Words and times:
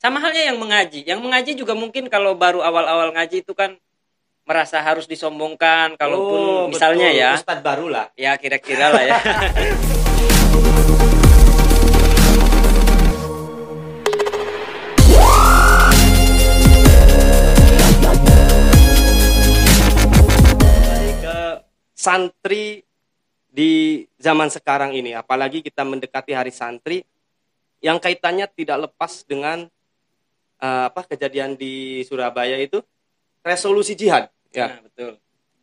Sama 0.00 0.16
halnya 0.16 0.48
yang 0.48 0.56
mengaji. 0.56 1.04
Yang 1.04 1.20
mengaji 1.20 1.52
juga 1.60 1.76
mungkin 1.76 2.08
kalau 2.08 2.32
baru 2.32 2.64
awal-awal 2.64 3.12
ngaji 3.12 3.44
itu 3.44 3.52
kan 3.52 3.76
merasa 4.48 4.80
harus 4.80 5.04
disombongkan 5.04 6.00
kalaupun 6.00 6.40
Oh, 6.40 6.64
misalnya 6.72 7.12
betul. 7.12 7.20
ya. 7.20 7.30
Ustadz 7.36 7.60
baru 7.60 7.86
lah. 7.92 8.06
Ya 8.16 8.32
kira-kira 8.40 8.88
lah 8.88 9.02
ya. 9.04 9.16
Ke 21.20 21.36
santri 21.92 22.82
di 23.50 24.04
zaman 24.16 24.48
sekarang 24.48 24.94
ini, 24.94 25.12
apalagi 25.12 25.60
kita 25.60 25.82
mendekati 25.82 26.32
hari 26.32 26.54
santri 26.54 27.02
yang 27.82 27.98
kaitannya 27.98 28.46
tidak 28.46 28.88
lepas 28.90 29.26
dengan 29.26 29.66
eh, 30.60 30.84
apa 30.92 31.00
kejadian 31.08 31.56
di 31.56 32.04
Surabaya 32.04 32.60
itu 32.60 32.84
resolusi 33.40 33.96
jihad. 33.96 34.28
Ya, 34.52 34.76
Nah, 34.76 34.80
betul. 34.84 35.12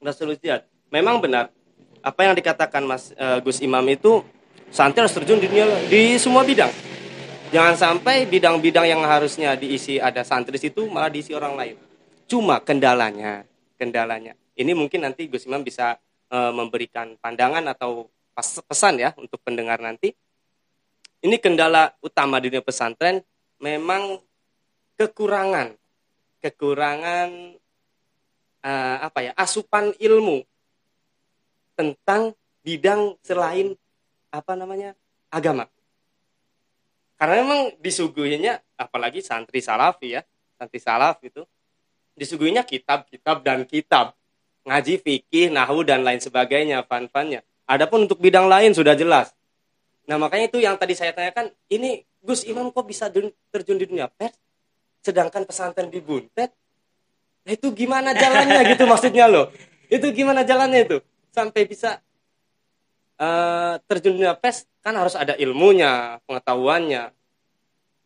resolusi 0.01 0.41
jihad. 0.41 0.65
Memang 0.89 1.21
benar 1.21 1.53
apa 2.01 2.19
yang 2.25 2.33
dikatakan 2.33 2.83
Mas 2.83 3.13
eh, 3.13 3.39
Gus 3.45 3.61
Imam 3.61 3.83
itu 3.87 4.25
santri 4.73 5.05
harus 5.05 5.13
terjun 5.13 5.39
di 5.39 5.47
dunia 5.47 5.67
di 5.87 6.17
semua 6.17 6.41
bidang. 6.43 6.71
Jangan 7.47 7.79
sampai 7.79 8.27
bidang-bidang 8.27 8.83
yang 8.83 9.01
harusnya 9.07 9.55
diisi 9.55 10.03
ada 10.03 10.19
santri 10.27 10.59
situ 10.59 10.83
malah 10.91 11.07
diisi 11.07 11.31
orang 11.31 11.55
lain. 11.55 11.75
Cuma 12.27 12.59
kendalanya, 12.59 13.47
kendalanya. 13.79 14.35
Ini 14.57 14.75
mungkin 14.75 15.07
nanti 15.07 15.31
Gus 15.31 15.47
Imam 15.47 15.63
bisa 15.63 15.95
eh, 16.31 16.51
memberikan 16.51 17.15
pandangan 17.19 17.63
atau 17.71 18.11
pesan 18.67 19.01
ya 19.01 19.15
untuk 19.17 19.39
pendengar 19.41 19.79
nanti. 19.79 20.13
Ini 21.17 21.41
kendala 21.41 21.97
utama 22.03 22.37
di 22.37 22.53
dunia 22.53 22.61
pesantren 22.61 23.25
memang 23.57 24.21
kekurangan. 24.97 25.77
Kekurangan 26.41 27.29
eh, 28.65 28.97
apa 29.01 29.19
ya 29.23 29.31
asupan 29.37 29.93
ilmu 29.95 30.43
tentang 31.77 32.33
bidang 32.65 33.15
selain 33.21 33.77
apa 34.33 34.53
namanya 34.57 34.97
agama. 35.29 35.69
Karena 37.17 37.41
memang 37.41 37.61
disuguhinya 37.81 38.61
apalagi 38.77 39.25
santri 39.25 39.61
salafi 39.61 40.17
ya 40.17 40.21
santri 40.57 40.77
salaf 40.81 41.21
itu 41.25 41.45
disuguhinya 42.17 42.65
kitab-kitab 42.65 43.45
dan 43.45 43.65
kitab. 43.65 44.17
Ngaji 44.67 44.99
fikih 44.99 45.47
nahu 45.47 45.87
dan 45.87 46.03
lain 46.03 46.19
sebagainya 46.19 46.83
fan-fannya 46.83 47.39
adapun 47.67 48.07
untuk 48.07 48.19
bidang 48.23 48.47
lain 48.47 48.71
sudah 48.71 48.95
jelas. 48.95 49.35
Nah 50.07 50.15
makanya 50.15 50.47
itu 50.47 50.59
yang 50.63 50.79
tadi 50.79 50.95
saya 50.95 51.11
tanyakan 51.11 51.51
ini 51.67 52.03
Gus 52.23 52.47
Imam 52.47 52.71
kok 52.71 52.87
bisa 52.87 53.11
terjun 53.51 53.77
di 53.79 53.85
dunia 53.85 54.07
pers 54.07 54.35
sedangkan 55.01 55.47
pesantren 55.47 55.89
dibuntet 55.89 56.53
Nah, 57.47 57.55
itu 57.55 57.71
gimana 57.71 58.11
jalannya 58.11 58.75
gitu 58.75 58.83
maksudnya 58.83 59.31
loh. 59.31 59.47
Itu 59.87 60.11
gimana 60.11 60.43
jalannya 60.43 60.83
itu? 60.83 60.97
Sampai 61.31 61.63
bisa 61.63 62.03
eh, 63.15 63.73
terjun 63.87 64.19
di 64.19 64.27
dunia 64.27 64.35
pers 64.35 64.67
kan 64.83 64.99
harus 64.99 65.15
ada 65.15 65.31
ilmunya 65.39 66.19
pengetahuannya. 66.27 67.03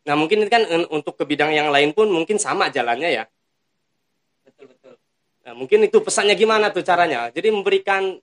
Nah 0.06 0.14
mungkin 0.14 0.46
ini 0.46 0.50
kan 0.50 0.62
untuk 0.94 1.18
ke 1.18 1.26
bidang 1.26 1.50
yang 1.50 1.74
lain 1.74 1.90
pun 1.90 2.06
mungkin 2.06 2.38
sama 2.38 2.70
jalannya 2.70 3.10
ya. 3.10 3.24
Betul 4.46 4.70
betul. 4.70 4.94
nah, 5.42 5.58
mungkin 5.58 5.90
itu 5.90 5.98
pesannya 5.98 6.38
gimana 6.38 6.70
tuh 6.70 6.86
caranya? 6.86 7.26
Jadi 7.34 7.50
memberikan 7.50 8.14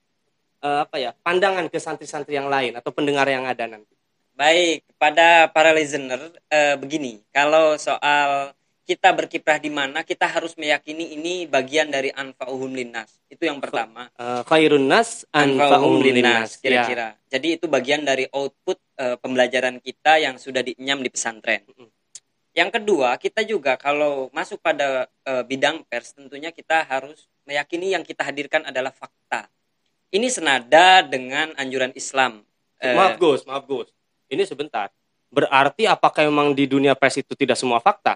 eh, 0.64 0.80
apa 0.88 1.04
ya 1.04 1.12
pandangan 1.20 1.68
ke 1.68 1.84
santri-santri 1.84 2.40
yang 2.40 2.48
lain 2.48 2.80
atau 2.80 2.96
pendengar 2.96 3.28
yang 3.28 3.44
ada 3.44 3.68
nanti. 3.68 3.92
Baik, 4.40 4.88
kepada 4.96 5.52
para 5.52 5.76
listener 5.76 6.32
eh, 6.48 6.80
begini, 6.80 7.20
kalau 7.36 7.76
soal 7.76 8.56
kita 8.90 9.14
berkiprah 9.14 9.62
di 9.62 9.70
mana, 9.70 10.02
kita 10.02 10.26
harus 10.26 10.58
meyakini 10.58 11.14
ini 11.14 11.46
bagian 11.46 11.94
dari 11.94 12.10
anfa'uhum 12.10 12.74
linnas. 12.74 13.22
Itu 13.30 13.46
yang 13.46 13.62
pertama. 13.62 14.10
Eh, 14.18 14.42
khairun 14.50 14.90
nas 14.90 15.30
Anfa'uhum 15.30 16.02
linnas 16.02 16.58
Ya. 16.58 16.62
kira-kira. 16.66 17.08
Jadi 17.30 17.62
itu 17.62 17.70
bagian 17.70 18.02
dari 18.02 18.26
output 18.34 18.82
eh, 18.98 19.14
pembelajaran 19.22 19.78
kita 19.78 20.18
yang 20.18 20.42
sudah 20.42 20.66
dinyam 20.66 21.06
di 21.06 21.14
pesantren. 21.14 21.62
Yang 22.58 22.82
kedua, 22.82 23.14
kita 23.22 23.46
juga 23.46 23.78
kalau 23.78 24.34
masuk 24.34 24.58
pada 24.58 25.06
eh, 25.06 25.44
bidang 25.46 25.86
pers 25.86 26.18
tentunya 26.18 26.50
kita 26.50 26.82
harus 26.90 27.30
meyakini 27.46 27.94
yang 27.94 28.02
kita 28.02 28.26
hadirkan 28.26 28.66
adalah 28.66 28.90
fakta. 28.90 29.46
Ini 30.10 30.26
senada 30.34 31.06
dengan 31.06 31.54
anjuran 31.62 31.94
Islam. 31.94 32.42
Maaf 32.80 33.20
Gus 33.20 33.44
maaf 33.44 33.68
Gus 33.68 33.92
ini 34.32 34.48
sebentar 34.48 34.88
berarti 35.30 35.84
apakah 35.84 36.26
memang 36.26 36.56
di 36.56 36.64
dunia 36.64 36.96
pers 36.96 37.20
itu 37.20 37.36
tidak 37.36 37.60
semua 37.60 37.84
fakta 37.84 38.16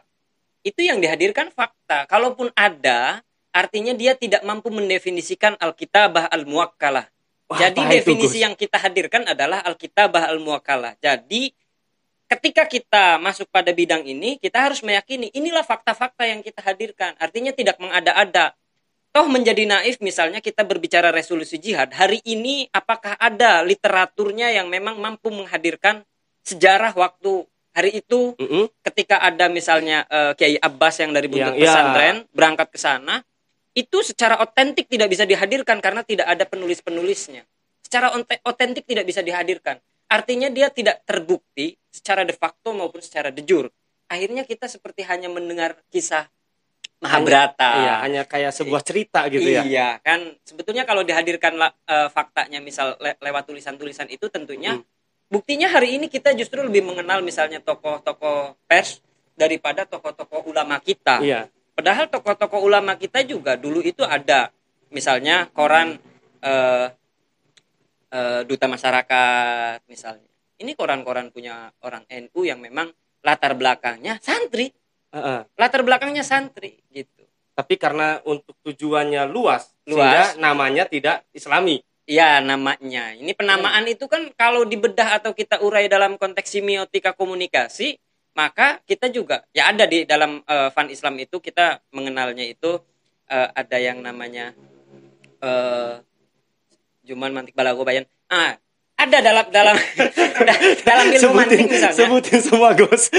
itu 0.63 0.81
yang 0.81 1.03
dihadirkan 1.03 1.51
fakta. 1.51 2.07
Kalaupun 2.07 2.49
ada, 2.55 3.19
artinya 3.51 3.91
dia 3.91 4.15
tidak 4.15 4.41
mampu 4.47 4.71
mendefinisikan 4.71 5.59
Alkitabah 5.59 6.31
al-Muwakkalah. 6.31 7.05
Wah, 7.51 7.59
Jadi 7.59 7.83
itu, 7.83 7.91
definisi 7.99 8.39
Gus? 8.39 8.43
yang 8.47 8.55
kita 8.55 8.79
hadirkan 8.79 9.27
adalah 9.27 9.59
Alkitabah 9.67 10.31
al-Muwakkalah. 10.31 10.95
Jadi 11.03 11.51
ketika 12.31 12.65
kita 12.65 13.19
masuk 13.19 13.51
pada 13.51 13.69
bidang 13.75 14.01
ini, 14.07 14.39
kita 14.39 14.71
harus 14.71 14.81
meyakini 14.81 15.29
inilah 15.35 15.61
fakta-fakta 15.61 16.23
yang 16.25 16.39
kita 16.39 16.63
hadirkan. 16.63 17.13
Artinya 17.19 17.51
tidak 17.53 17.77
mengada-ada. 17.77 18.55
Toh 19.13 19.29
menjadi 19.29 19.69
naif 19.69 20.01
misalnya 20.01 20.41
kita 20.41 20.65
berbicara 20.65 21.13
resolusi 21.13 21.61
jihad. 21.61 21.93
Hari 21.93 22.25
ini 22.25 22.65
apakah 22.73 23.13
ada 23.21 23.61
literaturnya 23.61 24.49
yang 24.49 24.73
memang 24.73 24.97
mampu 24.97 25.29
menghadirkan 25.29 26.01
sejarah 26.41 26.97
waktu 26.97 27.45
hari 27.73 27.97
itu 27.97 28.37
Mm-mm. 28.37 28.69
ketika 28.81 29.17
ada 29.17 29.49
misalnya 29.49 30.05
eh, 30.05 30.31
Kiai 30.33 30.55
Abbas 30.55 30.95
yang 30.97 31.11
dari 31.11 31.25
buntut 31.27 31.53
Yang- 31.53 31.57
iya. 31.57 31.65
pesantren 31.67 32.15
berangkat 32.29 32.67
ke 32.69 32.77
sana 32.77 33.15
itu 33.73 33.97
secara 33.99 34.37
otentik 34.37 34.85
tidak 34.85 35.09
bisa 35.09 35.25
dihadirkan 35.25 35.81
karena 35.81 36.05
tidak 36.05 36.29
ada 36.29 36.45
penulis-penulisnya. 36.45 37.41
Secara 37.81 38.13
otentik 38.45 38.85
tidak 38.85 39.01
bisa 39.03 39.19
dihadirkan. 39.19 39.81
Artinya 40.05 40.45
dia 40.47 40.69
tidak 40.69 41.01
terbukti 41.03 41.73
secara 41.89 42.21
de 42.21 42.31
facto 42.31 42.69
maupun 42.69 43.01
secara 43.01 43.33
de 43.33 43.41
jure. 43.41 43.73
Akhirnya 44.05 44.45
kita 44.45 44.69
seperti 44.69 45.01
hanya 45.03 45.25
mendengar 45.25 45.81
kisah 45.89 46.29
Mahabharata. 47.01 47.69
iya 47.75 47.93
hanya 47.99 48.21
kayak 48.23 48.55
sebuah 48.55 48.79
cerita 48.79 49.27
gitu 49.27 49.43
ya 49.43 49.65
Iya, 49.65 49.89
kan 49.99 50.23
sebetulnya 50.39 50.85
kalau 50.85 51.03
dihadirkan 51.03 51.57
eh, 51.59 52.07
faktanya 52.07 52.61
misal 52.61 52.95
le- 52.97 53.19
lewat 53.19 53.43
tulisan-tulisan 53.43 54.07
itu 54.07 54.29
tentunya 54.29 54.79
Hmm. 54.79 54.85
Buktinya 55.33 55.65
hari 55.65 55.97
ini 55.97 56.05
kita 56.05 56.37
justru 56.37 56.61
lebih 56.61 56.85
mengenal 56.85 57.25
misalnya 57.25 57.57
tokoh-tokoh 57.57 58.53
pers 58.69 59.01
daripada 59.33 59.89
tokoh-tokoh 59.89 60.45
ulama 60.45 60.77
kita. 60.77 61.17
iya 61.25 61.49
Padahal 61.73 62.05
tokoh-tokoh 62.05 62.61
ulama 62.61 62.93
kita 63.01 63.25
juga 63.25 63.57
dulu 63.57 63.81
itu 63.81 64.05
ada 64.05 64.53
misalnya 64.93 65.49
koran 65.49 65.97
eh, 66.45 66.87
eh, 68.13 68.41
duta 68.45 68.69
masyarakat 68.69 69.81
misalnya. 69.89 70.29
Ini 70.61 70.77
koran-koran 70.77 71.33
punya 71.33 71.73
orang 71.81 72.05
NU 72.29 72.45
yang 72.45 72.61
memang 72.61 72.93
latar 73.25 73.57
belakangnya 73.57 74.21
santri, 74.21 74.69
Heeh. 75.09 75.49
latar 75.57 75.81
belakangnya 75.81 76.21
santri 76.21 76.77
gitu. 76.93 77.25
tapi 77.53 77.77
karena 77.77 78.17
untuk 78.25 78.57
tujuannya 78.65 79.29
luas, 79.29 79.69
Luas. 79.85 79.93
sehingga 79.93 80.23
namanya 80.41 80.89
tidak 80.89 81.21
islami 81.37 81.85
Ya 82.03 82.43
namanya. 82.43 83.15
Ini 83.15 83.31
penamaan 83.31 83.87
itu 83.87 84.11
kan 84.11 84.27
kalau 84.35 84.67
dibedah 84.67 85.23
atau 85.23 85.31
kita 85.31 85.63
urai 85.63 85.87
dalam 85.87 86.19
konteks 86.19 86.51
semiotika 86.51 87.15
komunikasi, 87.15 87.95
maka 88.35 88.83
kita 88.83 89.07
juga 89.07 89.47
ya 89.55 89.71
ada 89.71 89.87
di 89.87 90.03
dalam 90.03 90.43
eh, 90.43 90.69
fan 90.75 90.91
Islam 90.91 91.15
itu 91.23 91.39
kita 91.39 91.79
mengenalnya 91.95 92.43
itu 92.43 92.75
eh, 93.31 93.49
ada 93.55 93.77
yang 93.79 94.03
namanya 94.03 94.51
eh 95.39 95.95
Juman 97.03 97.31
Mantik 97.31 97.55
Balago 97.55 97.83
Bayan. 97.83 98.03
Ah, 98.31 98.55
ada 98.99 99.17
dalam 99.19 99.45
dalam 99.51 99.75
dalam 100.87 101.05
ilmu 101.11 101.33
mantik 101.35 101.67
misalnya. 101.67 101.97
sebutin 101.97 102.39
semua 102.39 102.71
Gus 102.77 103.09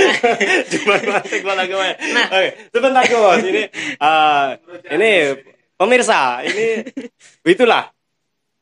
cuma 0.73 0.95
mantek 1.03 1.43
bola 1.45 1.67
gue 1.69 1.89
Nah. 2.15 2.27
oke 2.31 2.49
sebentar 2.73 3.05
Gus 3.05 3.43
ini 3.45 3.63
eh, 4.01 4.47
ini 4.95 5.11
pemirsa 5.77 6.41
ini 6.47 6.89
itulah 7.45 7.91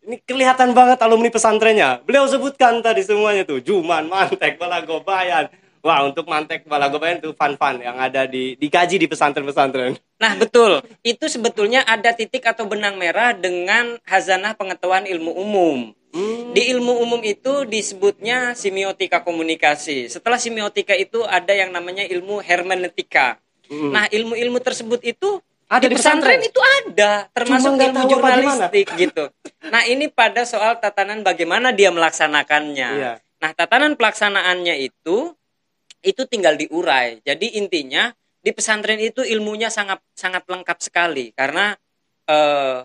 ini 0.02 0.16
kelihatan 0.22 0.74
banget 0.74 0.98
alumni 1.02 1.30
pesantrennya 1.30 2.02
beliau 2.02 2.26
sebutkan 2.26 2.82
tadi 2.82 3.02
semuanya 3.06 3.46
tuh 3.46 3.62
Juman 3.62 4.06
Mantek 4.10 4.58
Bola 4.58 4.82
Gobayan 4.82 5.50
Wah 5.82 6.06
untuk 6.06 6.30
Mantek 6.30 6.62
Bola 6.62 6.86
Gobayan 6.86 7.18
itu 7.18 7.34
fun-fun 7.34 7.82
yang 7.82 7.98
ada 7.98 8.22
di 8.22 8.54
dikaji 8.54 9.02
di 9.02 9.10
pesantren-pesantren. 9.10 9.98
Nah, 10.22 10.38
betul. 10.38 10.78
Itu 11.02 11.26
sebetulnya 11.26 11.82
ada 11.82 12.14
titik 12.14 12.46
atau 12.46 12.70
benang 12.70 12.94
merah 12.94 13.34
dengan 13.34 13.98
hazanah 14.06 14.54
pengetahuan 14.54 15.10
ilmu 15.10 15.34
umum. 15.34 15.90
Hmm. 16.14 16.54
Di 16.54 16.70
ilmu 16.70 17.02
umum 17.02 17.18
itu 17.26 17.66
disebutnya 17.66 18.54
semiotika 18.54 19.26
komunikasi. 19.26 20.06
Setelah 20.06 20.38
semiotika 20.38 20.94
itu 20.94 21.26
ada 21.26 21.50
yang 21.50 21.74
namanya 21.74 22.06
ilmu 22.06 22.38
hermeneutika. 22.38 23.42
Mm. 23.72 23.90
Nah, 23.90 24.04
ilmu-ilmu 24.12 24.60
tersebut 24.60 25.00
itu 25.00 25.40
Ada 25.72 25.88
di 25.88 25.96
pesantren 25.96 26.36
pesantren? 26.36 26.50
itu 26.52 26.60
ada, 26.60 27.12
termasuk 27.32 27.72
Cuma 27.72 27.84
ilmu 27.88 28.02
jurnalistik 28.04 28.86
gitu. 29.00 29.24
Nah, 29.72 29.82
ini 29.88 30.12
pada 30.12 30.44
soal 30.44 30.76
tatanan 30.76 31.24
bagaimana 31.24 31.72
dia 31.72 31.88
melaksanakannya. 31.88 32.90
Iya. 32.92 33.12
Nah, 33.40 33.50
tatanan 33.56 33.96
pelaksanaannya 33.96 34.84
itu 34.84 35.32
itu 36.04 36.22
tinggal 36.28 36.60
diurai. 36.60 37.24
Jadi 37.24 37.56
intinya 37.56 38.12
di 38.42 38.52
pesantren 38.52 39.00
itu 39.00 39.24
ilmunya 39.24 39.72
sangat 39.72 40.04
sangat 40.12 40.44
lengkap 40.44 40.78
sekali 40.82 41.32
karena 41.32 41.72
eh, 42.28 42.84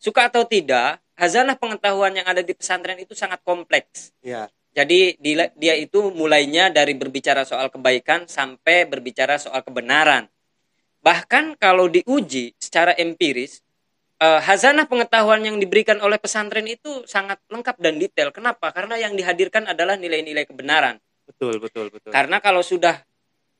suka 0.00 0.32
atau 0.32 0.42
tidak 0.48 0.98
hazanah 1.14 1.54
pengetahuan 1.60 2.16
yang 2.16 2.26
ada 2.26 2.40
di 2.40 2.56
pesantren 2.56 2.98
itu 2.98 3.12
sangat 3.12 3.38
kompleks. 3.46 4.10
Ya. 4.24 4.48
Jadi 4.72 5.20
dia 5.58 5.74
itu 5.76 6.14
mulainya 6.14 6.72
dari 6.72 6.94
berbicara 6.94 7.44
soal 7.44 7.68
kebaikan 7.68 8.26
sampai 8.26 8.88
berbicara 8.88 9.36
soal 9.36 9.60
kebenaran. 9.60 10.26
Bahkan 11.00 11.56
kalau 11.56 11.88
diuji 11.88 12.52
secara 12.60 12.92
empiris, 12.96 13.64
eh, 14.20 14.40
hazanah 14.40 14.84
pengetahuan 14.84 15.40
yang 15.40 15.56
diberikan 15.56 15.96
oleh 16.04 16.20
pesantren 16.20 16.68
itu 16.68 17.04
sangat 17.08 17.40
lengkap 17.48 17.80
dan 17.80 17.96
detail. 17.96 18.28
Kenapa? 18.30 18.70
Karena 18.70 19.00
yang 19.00 19.16
dihadirkan 19.16 19.64
adalah 19.64 19.96
nilai-nilai 19.96 20.44
kebenaran. 20.44 21.00
Betul, 21.24 21.56
betul, 21.62 21.88
betul. 21.88 22.10
Karena 22.12 22.42
kalau 22.44 22.60
sudah 22.60 23.00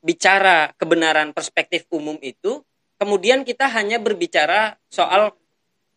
bicara 0.01 0.73
kebenaran 0.77 1.33
perspektif 1.33 1.89
umum 1.89 2.17
itu, 2.21 2.61
kemudian 3.01 3.41
kita 3.41 3.65
hanya 3.73 3.97
berbicara 3.97 4.77
soal 4.89 5.33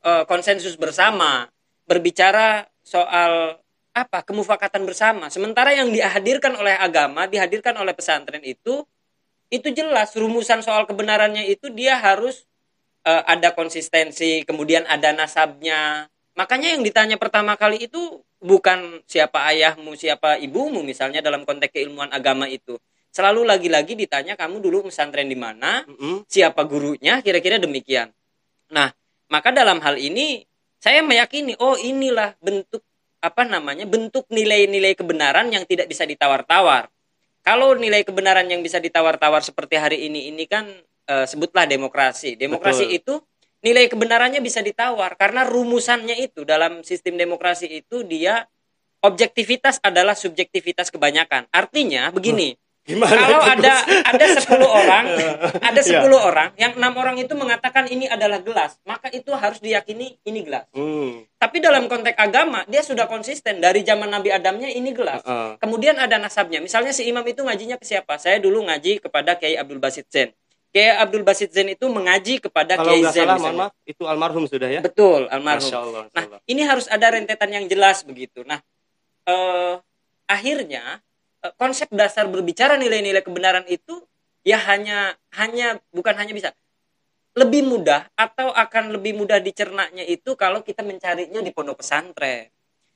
eh, 0.04 0.24
konsensus 0.24 0.76
bersama, 0.80 1.48
berbicara 1.84 2.64
soal 2.84 3.60
apa 3.94 4.26
kemufakatan 4.26 4.82
bersama. 4.82 5.30
Sementara 5.30 5.70
yang 5.70 5.88
dihadirkan 5.94 6.58
oleh 6.58 6.74
agama, 6.74 7.30
dihadirkan 7.30 7.78
oleh 7.78 7.94
pesantren 7.94 8.42
itu 8.42 8.82
itu 9.54 9.70
jelas 9.70 10.10
rumusan 10.18 10.66
soal 10.66 10.82
kebenarannya 10.90 11.46
itu 11.46 11.70
dia 11.70 11.94
harus 12.02 12.42
eh, 13.06 13.22
ada 13.30 13.54
konsistensi, 13.54 14.42
kemudian 14.42 14.82
ada 14.90 15.14
nasabnya. 15.14 16.10
Makanya 16.34 16.74
yang 16.74 16.82
ditanya 16.82 17.14
pertama 17.14 17.54
kali 17.54 17.86
itu 17.86 18.18
bukan 18.42 19.00
siapa 19.06 19.46
ayahmu, 19.54 19.94
siapa 19.94 20.36
ibumu 20.42 20.82
misalnya 20.82 21.22
dalam 21.22 21.46
konteks 21.46 21.70
keilmuan 21.70 22.10
agama 22.10 22.50
itu. 22.50 22.74
Selalu 23.14 23.46
lagi-lagi 23.46 23.94
ditanya 23.94 24.34
kamu 24.34 24.58
dulu 24.58 24.90
pesantren 24.90 25.30
di 25.30 25.38
mana, 25.38 25.86
Mm-mm. 25.86 26.26
siapa 26.26 26.66
gurunya, 26.66 27.22
kira-kira 27.22 27.62
demikian. 27.62 28.10
Nah, 28.74 28.90
maka 29.30 29.54
dalam 29.54 29.78
hal 29.78 29.94
ini 30.02 30.42
saya 30.82 31.00
meyakini 31.06 31.54
oh 31.62 31.78
inilah 31.78 32.34
bentuk 32.42 32.82
apa 33.22 33.46
namanya? 33.46 33.86
bentuk 33.86 34.26
nilai-nilai 34.28 34.92
kebenaran 34.98 35.48
yang 35.48 35.64
tidak 35.64 35.86
bisa 35.86 36.04
ditawar-tawar. 36.04 36.90
Kalau 37.44 37.76
nilai 37.76 38.00
kebenaran 38.08 38.48
yang 38.48 38.64
bisa 38.64 38.80
ditawar-tawar 38.80 39.44
seperti 39.44 39.76
hari 39.76 40.08
ini 40.08 40.32
ini 40.32 40.48
kan 40.48 40.64
eh, 41.04 41.26
sebutlah 41.28 41.68
demokrasi. 41.68 42.40
Demokrasi 42.40 42.88
Betul. 42.88 42.98
itu 42.98 43.14
nilai 43.64 43.88
kebenarannya 43.88 44.40
bisa 44.40 44.64
ditawar 44.64 45.16
karena 45.20 45.44
rumusannya 45.44 46.20
itu 46.20 46.44
dalam 46.48 46.80
sistem 46.84 47.20
demokrasi 47.20 47.68
itu 47.84 48.04
dia 48.04 48.48
objektivitas 49.04 49.80
adalah 49.84 50.16
subjektivitas 50.16 50.88
kebanyakan. 50.88 51.44
Artinya 51.52 52.08
begini, 52.08 52.56
Gimana 52.84 53.16
kalau 53.16 53.40
itu, 53.40 53.48
ada 53.48 53.72
Gus? 53.80 54.04
ada 54.04 54.24
10 54.28 54.60
orang, 54.60 55.04
ada 55.72 55.80
10 55.80 55.88
Iya. 55.88 56.00
orang, 56.04 56.48
yang 56.54 56.72
enam 56.76 56.92
orang 56.94 57.16
itu 57.16 57.32
mengatakan 57.32 57.88
ini 57.88 58.04
adalah 58.04 58.38
gelas, 58.38 58.76
maka 58.84 59.08
itu 59.08 59.32
harus 59.32 59.56
diyakini 59.58 60.20
ini 60.20 60.40
gelas. 60.44 60.68
Hmm. 60.70 61.24
Tapi 61.34 61.58
dalam 61.58 61.88
konteks 61.88 62.12
agama 62.14 62.60
dia 62.66 62.80
sudah 62.80 63.08
konsisten 63.08 63.56
dari 63.58 63.80
zaman 63.80 64.06
Nabi 64.06 64.28
Adamnya 64.28 64.68
ini 64.68 64.92
gelas. 64.92 65.24
Heeh. 65.24 65.56
Kemudian 65.56 65.96
ada 65.96 66.16
nasabnya. 66.16 66.60
Misalnya 66.60 66.92
si 66.92 67.04
imam 67.04 67.24
itu 67.24 67.40
ngajinya 67.40 67.76
ke 67.76 67.84
siapa? 67.84 68.16
Saya 68.16 68.36
dulu 68.36 68.60
ngaji 68.62 69.00
kepada 69.00 69.32
Kiai 69.34 69.56
Abdul 69.56 69.80
Basit 69.80 70.04
Zain. 70.08 70.36
Kiai 70.68 70.92
Abdul 70.92 71.22
Basit 71.22 71.56
Zain 71.56 71.70
itu 71.70 71.88
mengaji 71.88 72.36
kepada 72.36 72.76
Kalau 72.76 72.92
Kiai 72.92 73.08
Zain. 73.08 73.24
salah, 73.24 73.38
maaf, 73.40 73.72
itu 73.84 74.04
almarhum 74.04 74.44
sudah 74.44 74.68
ya. 74.68 74.84
Betul, 74.84 75.24
almarhum. 75.32 75.64
Masya 75.64 75.78
Allah, 75.78 76.02
Masya 76.04 76.12
Nah, 76.12 76.24
Allah. 76.26 76.40
ini 76.44 76.62
harus 76.62 76.84
ada 76.84 77.06
rentetan 77.08 77.48
yang 77.48 77.64
jelas 77.64 78.04
begitu. 78.04 78.44
Nah, 78.44 78.60
eh, 79.24 79.80
akhirnya 80.26 81.00
konsep 81.60 81.88
dasar 81.92 82.24
berbicara 82.30 82.80
nilai-nilai 82.80 83.20
kebenaran 83.20 83.64
itu 83.68 84.00
ya 84.44 84.56
hanya 84.68 85.16
hanya 85.36 85.80
bukan 85.92 86.16
hanya 86.16 86.32
bisa 86.32 86.50
lebih 87.34 87.66
mudah 87.66 88.06
atau 88.14 88.54
akan 88.54 88.94
lebih 88.94 89.18
mudah 89.18 89.42
dicernanya 89.42 90.06
itu 90.06 90.38
kalau 90.38 90.62
kita 90.62 90.86
mencarinya 90.86 91.42
di 91.42 91.50
pondok 91.50 91.82
pesantren. 91.82 92.48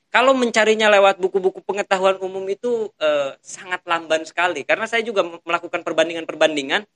Kalau 0.09 0.33
mencarinya 0.33 0.89
lewat 0.89 1.21
buku-buku 1.21 1.61
pengetahuan 1.61 2.17
umum 2.23 2.41
itu 2.49 2.89
eh, 2.97 3.37
sangat 3.45 3.85
lamban 3.85 4.25
sekali 4.25 4.65
karena 4.65 4.89
saya 4.89 5.05
juga 5.05 5.21
melakukan 5.45 5.85
perbandingan-perbandingan 5.85 6.87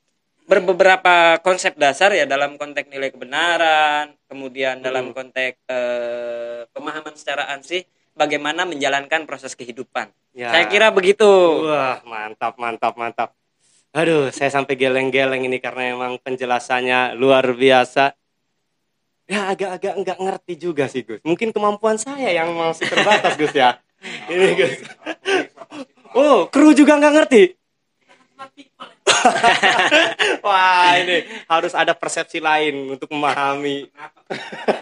berbeberapa 0.49 1.39
konsep 1.45 1.79
dasar 1.79 2.11
ya 2.17 2.27
dalam 2.27 2.59
konteks 2.59 2.91
nilai 2.91 3.15
kebenaran, 3.15 4.17
kemudian 4.27 4.81
dalam 4.81 5.11
Hmm. 5.11 5.15
konteks 5.15 5.59
eh, 5.69 6.67
pemahaman 6.73 7.15
secara 7.15 7.53
ansih 7.53 7.85
bagaimana 8.17 8.69
menjalankan 8.69 9.25
proses 9.25 9.57
kehidupan. 9.57 10.13
Ya. 10.33 10.53
Saya 10.53 10.65
kira 10.69 10.89
begitu. 10.93 11.27
Wah, 11.69 12.01
mantap, 12.05 12.57
mantap, 12.57 12.95
mantap. 12.97 13.31
Aduh, 13.93 14.33
saya 14.33 14.49
sampai 14.49 14.73
geleng-geleng 14.73 15.45
ini 15.45 15.61
karena 15.61 15.93
emang 15.93 16.17
penjelasannya 16.25 17.13
luar 17.21 17.45
biasa. 17.53 18.17
Ya, 19.29 19.53
agak-agak 19.53 19.95
nggak 20.01 20.19
ngerti 20.19 20.55
juga 20.57 20.89
sih, 20.89 21.05
Gus. 21.05 21.21
Mungkin 21.25 21.53
kemampuan 21.53 22.01
saya 22.01 22.33
yang 22.33 22.57
masih 22.57 22.89
terbatas, 22.89 23.37
Gus 23.37 23.53
ya. 23.53 23.77
Ini, 24.33 24.49
Gus. 24.57 24.75
Oh, 26.17 26.49
kru 26.49 26.73
juga 26.73 26.97
nggak 26.97 27.15
ngerti. 27.21 27.43
Wah, 30.45 30.99
ini 30.99 31.23
harus 31.47 31.73
ada 31.77 31.93
persepsi 31.95 32.43
lain 32.43 32.97
untuk 32.97 33.13
memahami. 33.13 33.93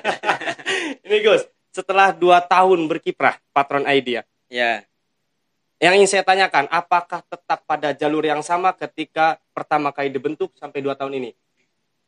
ini, 1.06 1.16
Gus. 1.20 1.44
Setelah 1.70 2.10
dua 2.10 2.42
tahun 2.42 2.90
berkiprah, 2.90 3.38
patron 3.54 3.86
idea. 3.86 4.26
Ya. 4.50 4.82
Yang 5.80 5.92
ingin 5.96 6.08
saya 6.10 6.24
tanyakan, 6.26 6.68
apakah 6.68 7.24
tetap 7.24 7.64
pada 7.64 7.96
jalur 7.96 8.20
yang 8.26 8.44
sama 8.44 8.76
ketika 8.76 9.40
pertama 9.56 9.94
kali 9.94 10.12
dibentuk 10.12 10.52
sampai 10.58 10.84
dua 10.84 10.92
tahun 10.92 11.16
ini? 11.16 11.30